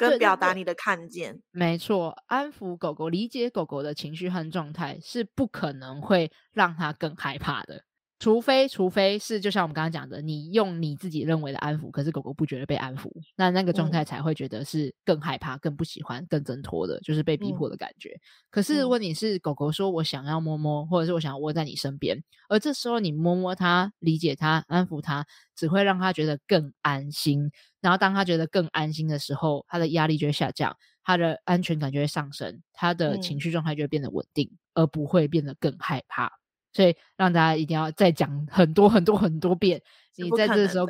[0.00, 7.82] 跟表达你的看见，没错，安抚狗狗、理解狗狗的情绪和状态，是不可能会让它更害怕的。
[8.20, 18.10] 除非，除非是就像我们刚刚讲的，你用你自己认为的安抚，可是狗狗不觉得被安抚，那那个状态才会觉得是更害怕、更不喜欢、更挣脱的，就是被逼迫的感觉。
[18.10, 25.24] 嗯、可是如果你是狗狗，说我想要摸摸，或者是我想要窝在你身边，而这时候你摸摸它、理解它、安抚它，
[25.56, 27.50] 只会让它觉得更安心。
[27.80, 36.39] 然后当它觉得更安心的时候，它的压力就会下降，它的安全感就会上升，它的情绪状态就会变得稳定，嗯、而不会变得更害怕。
[36.72, 39.80] 所以让大家一定要再讲很多很多很多遍。
[40.16, 40.86] 你在这时候，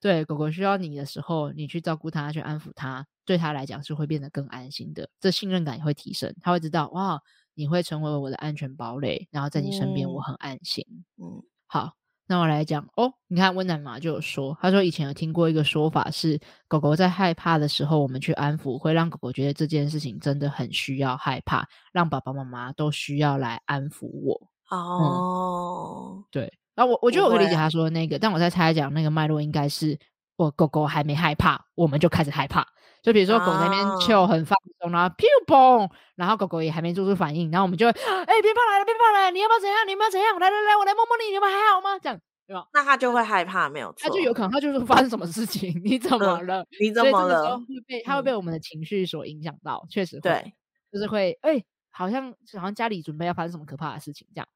[0.00, 5.08] 对狗狗需要你的时候，你去照顾它，去安抚它，对它来讲是会变得更安心的。
[5.20, 7.20] 这信任感也会提升，它会知道哇，
[7.54, 10.84] 你会成为我的安全堡垒，然后在你身边我很安心。
[11.16, 11.94] 嗯，好，
[12.26, 13.14] 那我来讲哦。
[13.28, 24.50] 你看温暖妈就有说，他说以前有听过一个说法是，狗狗在害怕的时候，我们去安抚，会让狗狗觉得这件事情真的很需要害怕，让爸爸妈妈都需要来安抚我。
[24.70, 29.98] 哦、嗯，对，然后我我觉得我可以理解他说的那个，但我在猜讲那个脉络应该是
[30.36, 32.66] 我狗狗还没害怕，我们就开始害怕。
[33.02, 39.86] 就比如说狗在那边 chill 很放松，然后砰砰，然后狗狗也还没做出反应，然后我们就会，哎，鞭炮来了，别怕来了，你要不要怎样？
[39.86, 40.38] 你要不要怎样？
[40.40, 41.98] 来来来，我来摸摸你，你们还好吗？
[42.02, 42.66] 这样对吧？
[42.72, 46.62] 那他就会害怕，没有错，他就有可能他就是发生什么事情， 你怎么了？
[46.62, 47.58] 嗯、你怎么了？
[47.58, 50.54] 会被他会被我们的情绪所影响到，确实会，对，
[50.90, 51.62] 就是会，哎。
[51.94, 54.48] 好像好像家里准备要发生什么可怕的事情这样，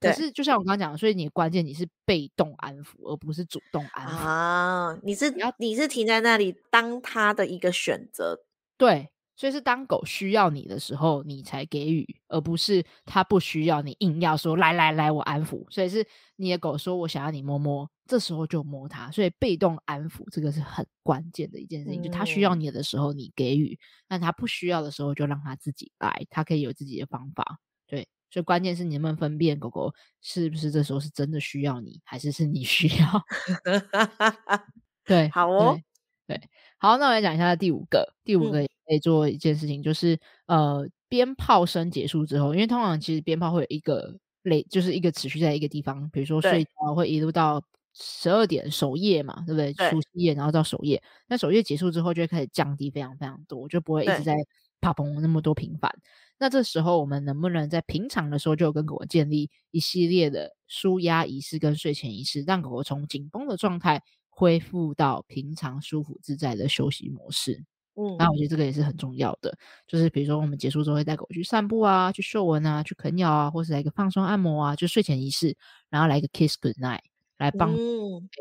[0.00, 4.98] 可是就像我刚刚讲的，所以你关键你是被动安抚，而不是主动安抚啊。
[5.02, 8.38] 你是你要你是停在那里当他的一个选择，
[8.78, 9.10] 对。
[9.36, 15.66] 所以是当狗需要你的时候，你才给予，而不是它不需要你硬要说来来来，我安抚。
[15.68, 19.10] 所以是你的狗说我想要你摸摸，这时候就摸它。
[19.10, 23.78] 所以被动安抚这个是很关键的一件事情，嗯、就它需要你的时候你给予，
[24.08, 27.58] 但它不需要的时候就让它自己来，它可以有自己的方法。
[27.86, 33.24] 对，所以关键是你能不能分辨狗狗是不是这时候是真的需要你，还是是你 需要？
[35.04, 35.78] 对，好哦，
[36.26, 36.48] 对，对，
[36.78, 38.68] 好，那我来讲一下第五个，第五个、也。
[38.86, 49.72] 可以做一件事情，就是呃，鞭炮声结束之后，因为通常其实鞭炮会有一个累，就是一个持续在一个地方，比如说睡觉会一路到十二点守夜嘛，对不对？
[49.90, 54.34] 除夕夜，然后到守夜，那守夜结束之后就会开始降低非常非常多，就不会一直在
[54.80, 55.90] 啪砰那么多频繁。
[56.38, 67.64] 那这时候我们能不能在平常的时候就跟狗狗建立一系列的舒压仪式跟睡前仪式，让狗狗从紧绷的状态恢复到平常舒服自在的休息模式？
[67.96, 75.56] 嗯，那我觉得这个也是很重要的，就是比如说我们结束之后会带狗去散步啊，去嗅闻啊，去啃咬啊，或是来一个放松按摩啊，就睡前仪式，
[75.88, 76.98] 然后来一个 kiss good night，
[77.38, 77.74] 来帮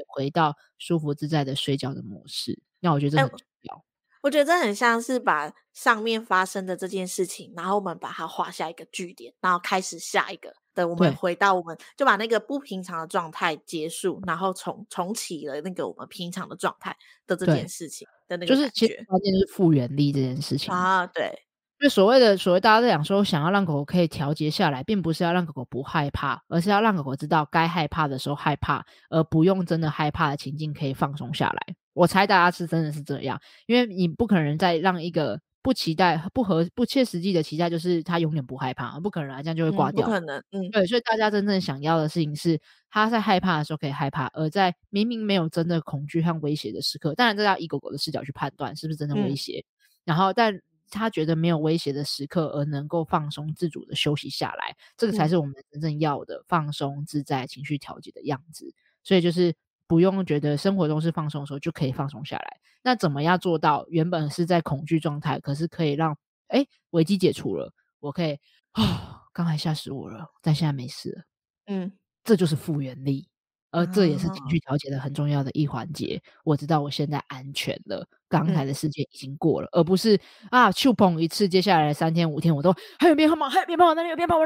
[0.08, 2.62] 回到舒服自在的睡觉的模式。
[2.80, 3.76] 那我觉得这很重要。
[3.76, 3.84] 欸，
[4.22, 10.54] 我觉得这很像是把上面发生的这件事情，然后我们把它画下一个句点，然后开始下一个。
[10.76, 21.46] 等我们回到我们就把那个不平常的状态结束，然后重重启了那个我们平常的状态的这件事情的那个就是其实关键就是复原力这件事情啊，对，
[21.84, 31.76] 就所谓的所谓大家在讲说想要让狗狗可以调节下来，并不是要让狗狗不害怕，而是要让狗狗知道该害怕的时候害怕，而不用真的害怕的情境可以放松下来。
[31.92, 40.06] 我猜大家是真的是这样，因为你不可能再让一个不期待、不合、不切实际的期待，就是他永远不害怕，不可能啊，这样就会挂掉。
[40.06, 42.58] 嗯、不可能，嗯，对，所以大家真正想要的事情是，
[42.90, 49.60] 他在害怕的时候可以害怕，而在明明没有真的恐惧和威胁的时刻，当然这要以狗狗的视角去判断是不是真的威胁。
[49.60, 49.68] 嗯、
[50.06, 50.58] 然后，但
[50.94, 58.74] 他觉得没有威胁的时刻，而能够放松自主的休息下来，这个才是我们真正要的、嗯、放松自在、情绪调节的样子。
[59.04, 59.54] 所以就是。
[59.86, 62.58] 不用觉得生活中是放松的时候就可以放松下来。
[62.82, 66.18] 那怎么样做到原本是在恐惧状态，可是可以让
[66.48, 68.40] 哎危机解除了，我可以
[68.72, 71.24] 啊，刚才吓死我了，但现在没事了。
[71.68, 71.92] 嗯，
[72.24, 73.28] 这就是复原力，
[73.74, 76.16] 而这也是情绪调节的很重要的一环节。
[76.16, 80.18] 哦、我知道我现在安全了，刚才的事件已经过了，嗯、而不是
[80.50, 83.50] 啊触碰一次，接下来三天五天我都还有鞭炮吗？
[83.50, 84.38] 还有鞭炮，那里有鞭炮，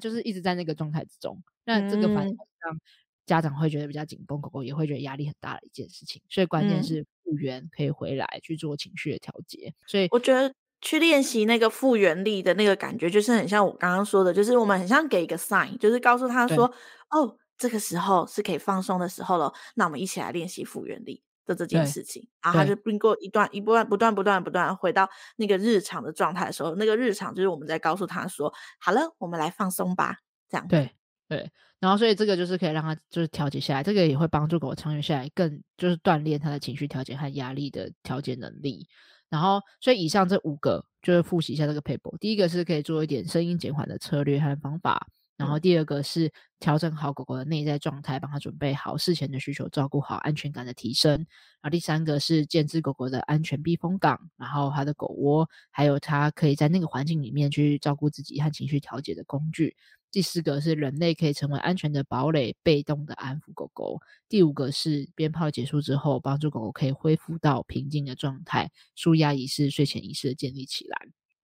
[0.00, 1.42] 就是一直在那个状态之中。
[1.64, 2.78] 那这个反正让。
[3.26, 9.74] 家长会觉得比较紧绷，狗狗也会觉得压力很大的一件事情，所以关键是复原可以回来去做情绪的调节。
[9.84, 16.72] 所以我觉得去练习那个复原力的那个感觉，就是很像我刚刚说的，就是我们很像给一个 sign，就是告诉他说
[17.10, 22.28] ：“哦，这个时候是可以放松的时候了。”那我们一起来练习复原力的这件事情。
[22.42, 30.16] 然后他就经过一段一段不断不断不断回到那个日常的状态的时候，那个日常就是我们在告诉他说：“好了，我们来放松吧。”
[30.48, 30.90] 这样对
[31.28, 31.50] 对。
[31.78, 38.88] 然后，所以这个就是可以让他就是调节下来，这个也会帮助狗长远下来更就是锻炼他的情绪调节和压力的调节能力。
[39.28, 42.16] 然后，所以以上这五个就是复习一下这个 paper。
[42.18, 45.06] 第一个是可以做一点声音减缓的策略和方法。
[45.36, 51.12] 然后第二个是调整好狗狗的内在状态，帮他准备好事前的需求，照顾好安全感的提升。
[51.12, 59.76] 然后第三个是建置狗狗的安全避风港，然后它的狗窝，还有它可以在那个环境里面去照顾自己和情绪调节的工具。
[60.10, 64.00] 第四个是人类可以成为安全的堡垒，被动的安抚狗狗。
[64.30, 70.96] 第五个是鞭炮结束之后，帮助狗狗可以恢复到平静的状态，舒压仪式、睡前仪式的建立起来。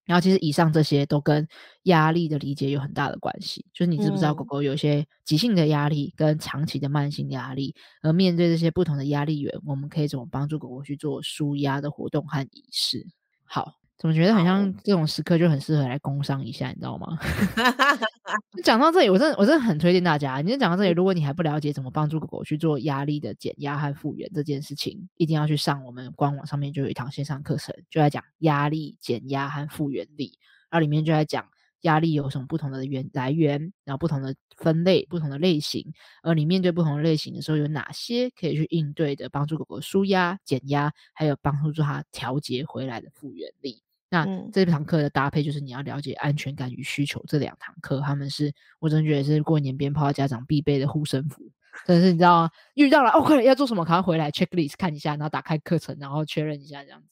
[0.04, 1.46] 然后，其实以上这些都跟
[1.84, 3.64] 压力的理解有很大的关系。
[3.72, 13.06] 就是你知不知道，狗狗有些急性的压力跟长期的慢性压力，而面对这些不同的压力源，我们可以怎么帮助狗狗去做舒压的活动和仪式？
[13.44, 13.81] 好。
[14.02, 17.16] 怎么觉得好像这种时刻就很适合来工商一下，你知道吗？
[18.64, 20.38] 讲到这里，我真的我真的很推荐大家。
[20.40, 30.36] 你就讲到这里，如果你还不了解怎么帮助狗狗去做压力的减压和复原这件事情，一定要去上我们官网上面就有一堂线上课程，就在讲压力减压和复原力，
[30.68, 31.46] 然后里面就在讲
[31.82, 35.92] 压力有什么不同的源来源，然后不同的分类、不同的类型，
[36.24, 43.80] 而你面对不同的类型的时候，有哪些可以去应对的，帮助狗狗舒压、减压，还有帮助它调节回来的复原力。
[44.12, 51.42] 那这堂课的搭配就是你要了解安全感与需求这两堂课，他们是我真的觉得是过年鞭炮家长必备的护身符。
[51.86, 52.50] 但是你知道吗？
[52.74, 53.82] 遇到了哦，快要做什么？
[53.86, 57.06] 赶快回来 checklist 看一下，然后打开课程，然后确认一下这样子。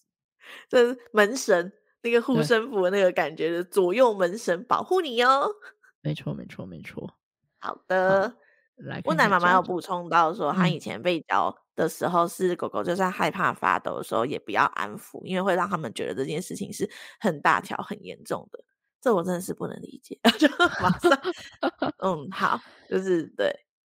[0.68, 1.72] 这是门神
[2.02, 5.48] 那个护身符的那个感觉的左右门神保护你哦。
[6.04, 7.14] 没错，没错，没错。
[7.60, 8.34] 好的，好
[8.76, 11.56] 来，温奶妈妈有补充到说，她以前被教。
[11.80, 18.62] 的时候是狗狗，就算害怕发抖的时候，也不要安抚，因为会让他们觉得这件事情是很大条、很严重的。
[19.00, 20.46] 这我真的是不能理解， 就
[20.82, 21.10] 马上，
[22.04, 23.50] 嗯，好，就是对，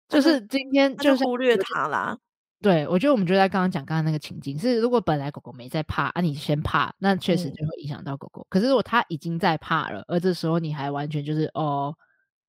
[0.07, 2.15] 就是今天就忽略它啦。
[2.61, 8.41] 对，我觉得我们就在刚刚讲刚刚那个情境是，如果本来狗狗没在怕，啊，你先怕，那确实就会影响到狗狗。
[8.43, 11.95] 嗯、可是如果它已经在怕了，而这时候你还完全就是哦，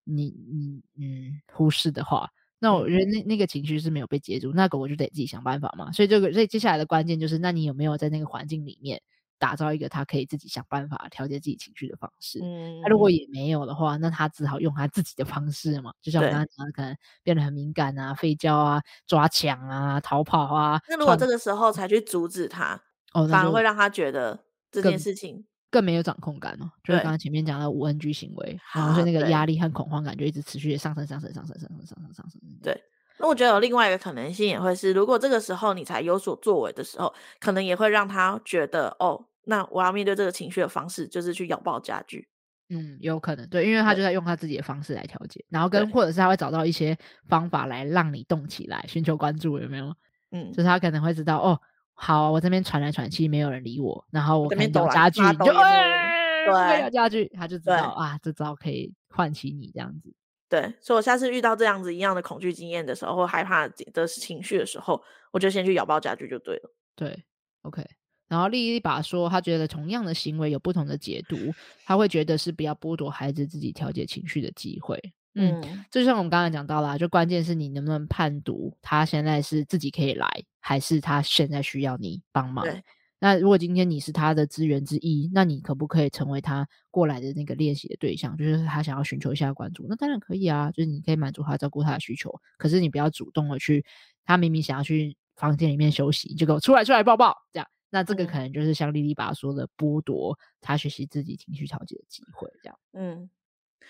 [0.05, 2.29] 你你嗯忽视的话。
[2.63, 5.91] 那我觉得那那个情绪是没有被接住，那狗狗就得自己想办法嘛。
[5.91, 9.03] 所以这个，所以接下来的关键就是，那你有没有在那个环境里面
[9.37, 12.39] 打造一个它可以自己想办法调节自己情绪的方式？
[12.41, 15.93] 嗯，那如果也没有的话，那他只好用他自己的方式嘛。
[16.01, 20.81] 就像我刚刚讲的，可能变得很敏感啊、吠叫啊、抓墙啊、逃跑啊。
[20.89, 22.81] 那如果这个时候才去阻止他，
[23.13, 25.45] 哦，反而会让他觉得这件事情。
[25.73, 32.41] 更没有掌控感哦，就是刚刚前面讲的五 NG 行为，然后所以那个压力和恐慌感就一直持续的上升、上升、上升、上升、上升、上升。
[32.63, 32.79] 对，
[33.19, 42.29] 那我觉得有另外一个可能性也会是，如果这个时候你才有所作为的时候，可能也会让他觉得，哦，那我要面对这个情绪的方式就是去咬爆家具。
[42.69, 46.97] 嗯，有可能，对，因为他就在用他自己的方式来调节，然后跟或者是他会找到一些
[47.29, 49.95] 方法来让你动起来，寻求关注，有没有？
[50.33, 51.59] 嗯，就是他可能会知道，哦。
[51.95, 54.05] 好、啊，我这边传来传去，没有人理我。
[54.11, 60.13] 然后我可能咬家具，就对，咬家具，他就知道啊，这招可以唤起你这样子。
[60.49, 66.75] 对，所以我下次遇到这样子一样的恐惧经验的时候，或害怕的情绪的时候，我就先去咬爆家具就对了。
[66.97, 67.25] 对
[67.63, 67.83] ，OK。
[68.29, 71.37] 然后莉莉把说，他觉得同样的行为有不同的解读，
[71.85, 74.99] 他会觉得是不要剥夺孩子自己调节情绪的机会。
[75.35, 80.29] 嗯，就像我们刚才讲到啦，就关键是你能不能判读他现在是自己可以来，
[80.61, 82.65] 还是他现在需要你帮忙。
[82.65, 82.83] 对
[83.19, 88.37] 那如果今天你是他的资源之一，那你可不可以成为他过来的那个练习的对象？
[88.37, 92.35] 就是他想要寻求一下关注，那当然可以啊，就是你可以满足他、照顾他的需求。
[92.59, 93.85] 可是你不要主动的去，
[94.25, 97.69] 他明明想要去房间里面休息，就给我出来出来抱抱这样。
[97.91, 102.77] 那这个可能就是像莉莉爸说的，剥夺他学习自己情绪调节的机会这样。
[102.93, 103.31] 嗯。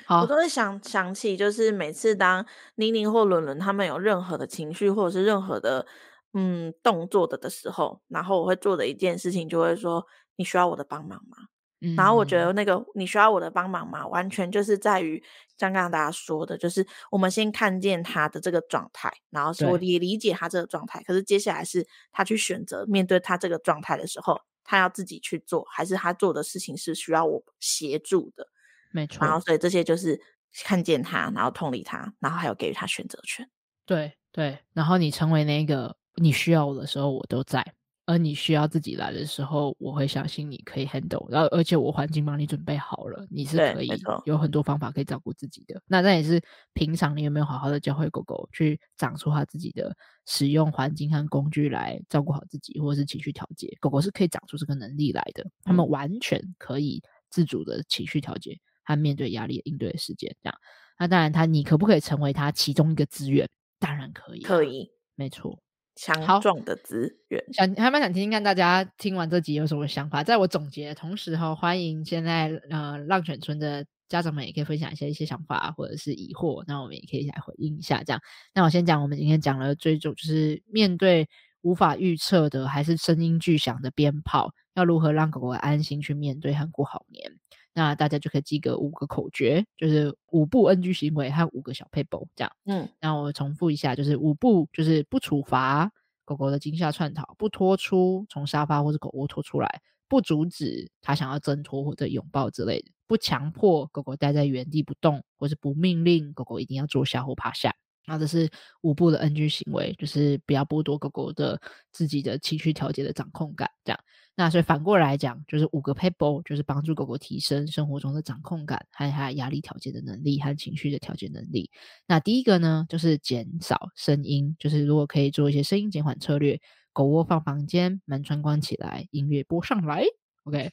[0.07, 2.45] 好，我都会想想起，就是每次当
[2.77, 5.87] 宁宁或伦伦他们有任何的情绪或者是任何的
[6.35, 11.37] 嗯动作的的时候，然后我会做的一件事情就会说：“你需要我的帮忙吗？”
[11.85, 14.07] 嗯，然后我觉得那个你需要我的帮忙吗？
[14.07, 15.21] 完全就是在于
[15.59, 21.03] 像刚刚大家说的，就是我们先看见他的这个状态，然后我也理解他这个状态。
[21.03, 28.47] 可是接下来是他去选择面对他这个状态的时候，他要自己去做，还是他做的事情是需要我协助的？
[28.93, 30.21] 没错，然后所以这些就是
[30.65, 33.49] 看见他，然后同理他，然后还有给予他选择权。
[33.87, 37.61] 对对，然后你成为那个你需要我的时候，我都在；
[38.07, 41.29] 而你需要自己来的时候，我会相信你可以 handle。
[41.31, 43.91] 然后而且我环境帮你准备好了，你是可以
[44.25, 45.83] 有很多方法可以照顾自己的。
[45.87, 46.41] 那那也是
[46.75, 49.95] 平常你有没有好好的教会狗狗去长出它自己的
[50.27, 53.77] 使用环境和工具来照顾好自己，或者是情绪调节。
[53.81, 58.59] 狗狗是可以长出这个能力来的，它们完全可以自主的情绪调节。
[58.85, 60.59] 和面对压力的应对的时间，这样，
[60.99, 63.49] 那当然，他你可不可以成为他其中一个资源？
[63.79, 65.61] 当然可以，可以，没错，
[65.97, 67.43] 强壮的资源。
[67.53, 70.23] 想还蛮想听听看大家听完这集有什么想法。
[70.23, 78.03] 在我总结的同时哈，欢迎现在呃浪犬村的家长们也可以分享一些一些想法或者是疑惑，那我们也可以来回应一下。
[78.05, 78.21] 这样，
[78.55, 81.29] 那我先讲，我们今天讲了最终就是面对
[81.63, 87.33] 无法预测的还是声音巨响的鞭炮，要如何让狗狗安心去面对和过好年。
[87.75, 92.53] 那大家就可以记个五个口诀，就是五步 NG 行为和五个小撇步这样。
[92.67, 95.91] 嗯，那我重复一下，就是五步，就是不处罚
[96.25, 107.75] 狗狗的惊吓窜逃，不拖出从沙发或者狗窝拖出来，不阻止它想要挣脱或者拥抱之类的，不强迫狗狗待在原地不动，或是不命令狗狗一定要坐下或趴下。
[108.07, 108.51] 那这是
[108.83, 111.61] 五步的 NG 行为，就是不要剥夺狗狗的
[111.93, 114.01] 自己的情绪调节的掌控感，这样。
[114.35, 121.71] 那所以反过来讲，就是五个撇步，就是帮助狗狗提升生活中的掌控感，还有它压力调节的能力和情绪的调节能力。
[122.07, 126.59] 那第一个呢，就是减少声音，就是如果可以做一些声音减缓策略，
[126.95, 130.22] 狗窝放房间，门窗关起来，音乐播上来。
[130.45, 130.69] OK，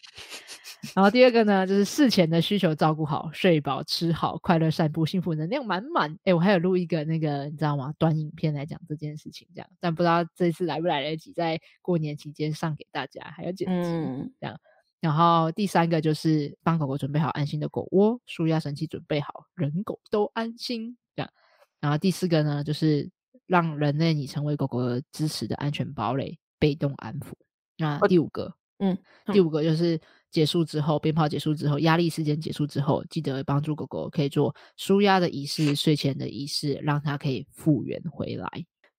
[0.95, 6.17] 然后第二个呢，就是事前的需求照顾好，睡饱吃好，快乐散步，幸福能量满满。
[6.24, 7.93] 哎，我还有录一个那个，你知道吗？
[7.99, 14.59] 短影片来讲这件事情，这样，但不知道这次来不来得及在过年期间上给大家，还要剪辑、嗯、这样。
[14.99, 21.32] 然后第三个就是帮狗狗准备好安心的狗窝，舒压神器准备好，人狗都安心这样。
[21.80, 23.07] 然后第四个呢，就是
[23.45, 27.34] 让人类你成为狗狗的支持的安全堡垒，被动安抚。
[27.78, 28.55] 那第五个。
[28.80, 28.97] 嗯，
[29.32, 29.99] 第五个就是
[30.32, 38.47] 结束之后，鞭炮结束之后，压力时间结束之后，记得帮助狗狗可以做舒压的仪式，睡前的仪式，让它可以复原回来。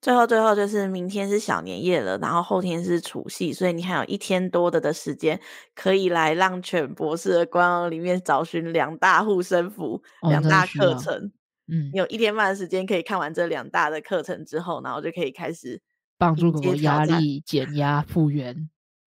[0.03, 5.39] 最后，最后就是明天是小年夜了，然后后天是除夕，所以你还有一天多的的时间，
[5.75, 11.31] 可以来浪犬博士的官网里面找寻两大护身符、两、哦、大课程。
[11.69, 15.81] 嗯，你有一天半的时间可以看完这两大的课程之后，然后就可以开始
[16.17, 18.71] 帮助狗狗压力减压复原。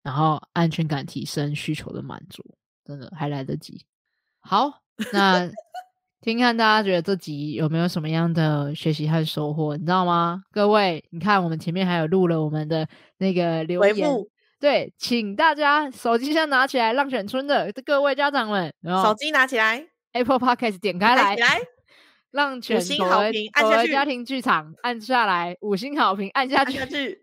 [0.07, 2.41] 然后安全感提升，需求的满足，
[2.85, 3.85] 真的还来得及。
[4.39, 4.71] 好，
[5.11, 5.51] 那
[6.23, 9.75] 听看大家觉得这集有没有什么样的学习和收获？
[9.75, 10.43] 你知道吗？
[10.49, 12.87] 各位，你看我们前面还有录了我们的
[13.17, 14.09] 那个留言，
[14.61, 21.59] 对，请大家手机先拿起来，浪犬村的各位家长们，手机拿起来，Apple Podcast 点开来，来，
[22.31, 23.29] 浪犬狗儿
[23.61, 27.19] 狗儿家庭剧场按下来，五星好评按下去，按下去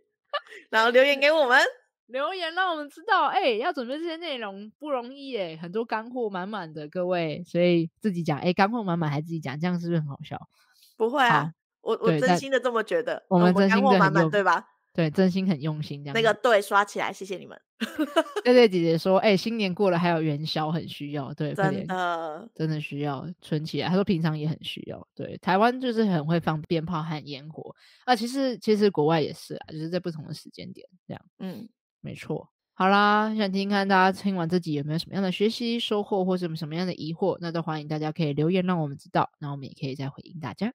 [0.68, 1.58] 然后留言给我们。
[2.06, 10.38] 留言让我们知道，哎、欸，要准备这些内容不容易哎，很多干货满满的各位，所以自己讲，哎、欸，干货满满还自己讲，这样是不是很好笑？
[10.96, 11.50] 不会啊，
[11.80, 14.68] 我我真心的这么觉得，我们真心的干货满满，对吧？
[14.94, 16.14] 对，真心很用心这样。
[16.14, 17.60] 那个对，刷起来，谢谢你们。
[18.44, 23.88] 对对，姐姐说，哎、欸，新年过了还有元宵很需要，对，真的真的需要存起来。
[23.88, 27.74] 她说平常也很需要，对，台湾就是很会放鞭炮和烟火
[28.04, 31.68] 啊，其实其实国外也是啊，就是在不同的时间点这样，嗯。
[32.04, 40.74] 没错，好啦，想听看大家听完这集有没有什么样的学习收获，或什么什么样的疑惑，那都欢迎大家可以留言让我们知道，那我们也可以再回应大家。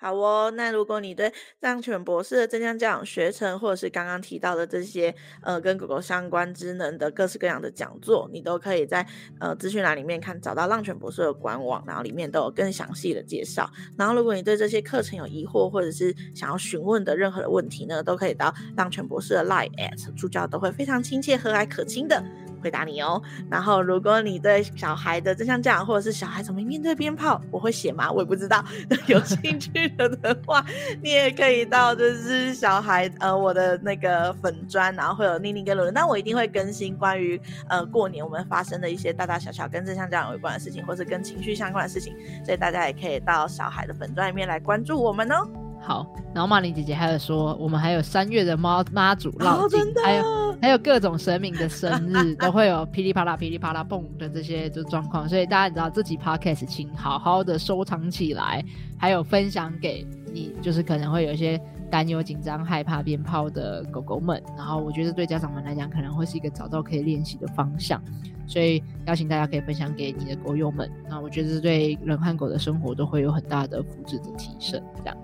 [0.00, 1.30] 好哦，那如果你对
[1.60, 9.06] 浪犬博士的正向教养学程，或者是刚刚提到的这些呃跟狗狗相关职能的各式各样的讲座，你都可以在
[9.38, 13.70] 呃资讯栏里面看找到浪犬博士的官网，然后里面都有更详细的介绍。
[13.98, 22.24] 然后如果你对这些课程有疑惑，或者是想要询问的任何的问题呢，都可以到浪犬博士的 Line at 助教都会非常亲切、和蔼可亲的。
[22.60, 23.20] 回答你哦。
[23.50, 28.10] 然后，如果你对小孩的正向教养，或者是小孩怎么面对鞭炮，我会写吗？
[28.10, 28.64] 我也不知道。
[29.06, 30.64] 有兴趣了的话，
[31.02, 35.94] 你也可以到就是小孩呃我的那个粉专，然后会有妮妮跟伦伦。
[35.94, 45.69] 那我一定会更新关于呃过年我们发生的一些大大小小跟正向教养有关的事情，或是跟情绪相关的事情，所以大家也可以到小孩的粉专里面来关注我们哦。
[45.80, 58.62] 好，然后马林姐姐还有说，我们还有三月的猫妈祖绕境，哦，还有还有各种神明的生日，都会有噼里啪啦、噼里啪啦蹦的这些就状况，所以大家知道这集 podcast 请好好的收藏起来，
[58.98, 61.60] 还有分享给你，就是可能会有一些
[61.90, 64.40] 担忧、紧张、害怕鞭炮的狗狗们。
[64.56, 68.00] 然后我觉得对家长们来讲，可能会是一个找到可以练习的方向，
[68.46, 70.88] 所以邀请大家可以分享给你的狗友们。
[71.08, 75.16] 那我觉得这对人和狗的生活都会有很大的福祉的提升，这样。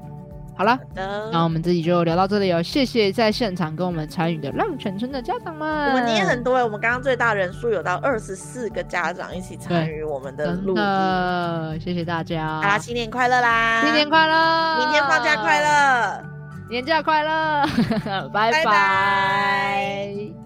[0.57, 2.62] 好了，那我们这集就聊到这里哦。
[2.62, 5.88] 谢谢在现场跟我们参与的浪泉村的家长们。
[5.88, 11.80] 我们也很多，我们刚刚最大人数有到二十四个家长一起参与我们的录音。
[11.80, 13.82] 谢谢大家，大家新年快乐啦！
[13.84, 16.24] 新年快乐，明天放假快乐，
[16.70, 17.66] 年假快乐，
[18.32, 18.52] 拜拜。
[18.52, 20.45] 拜拜。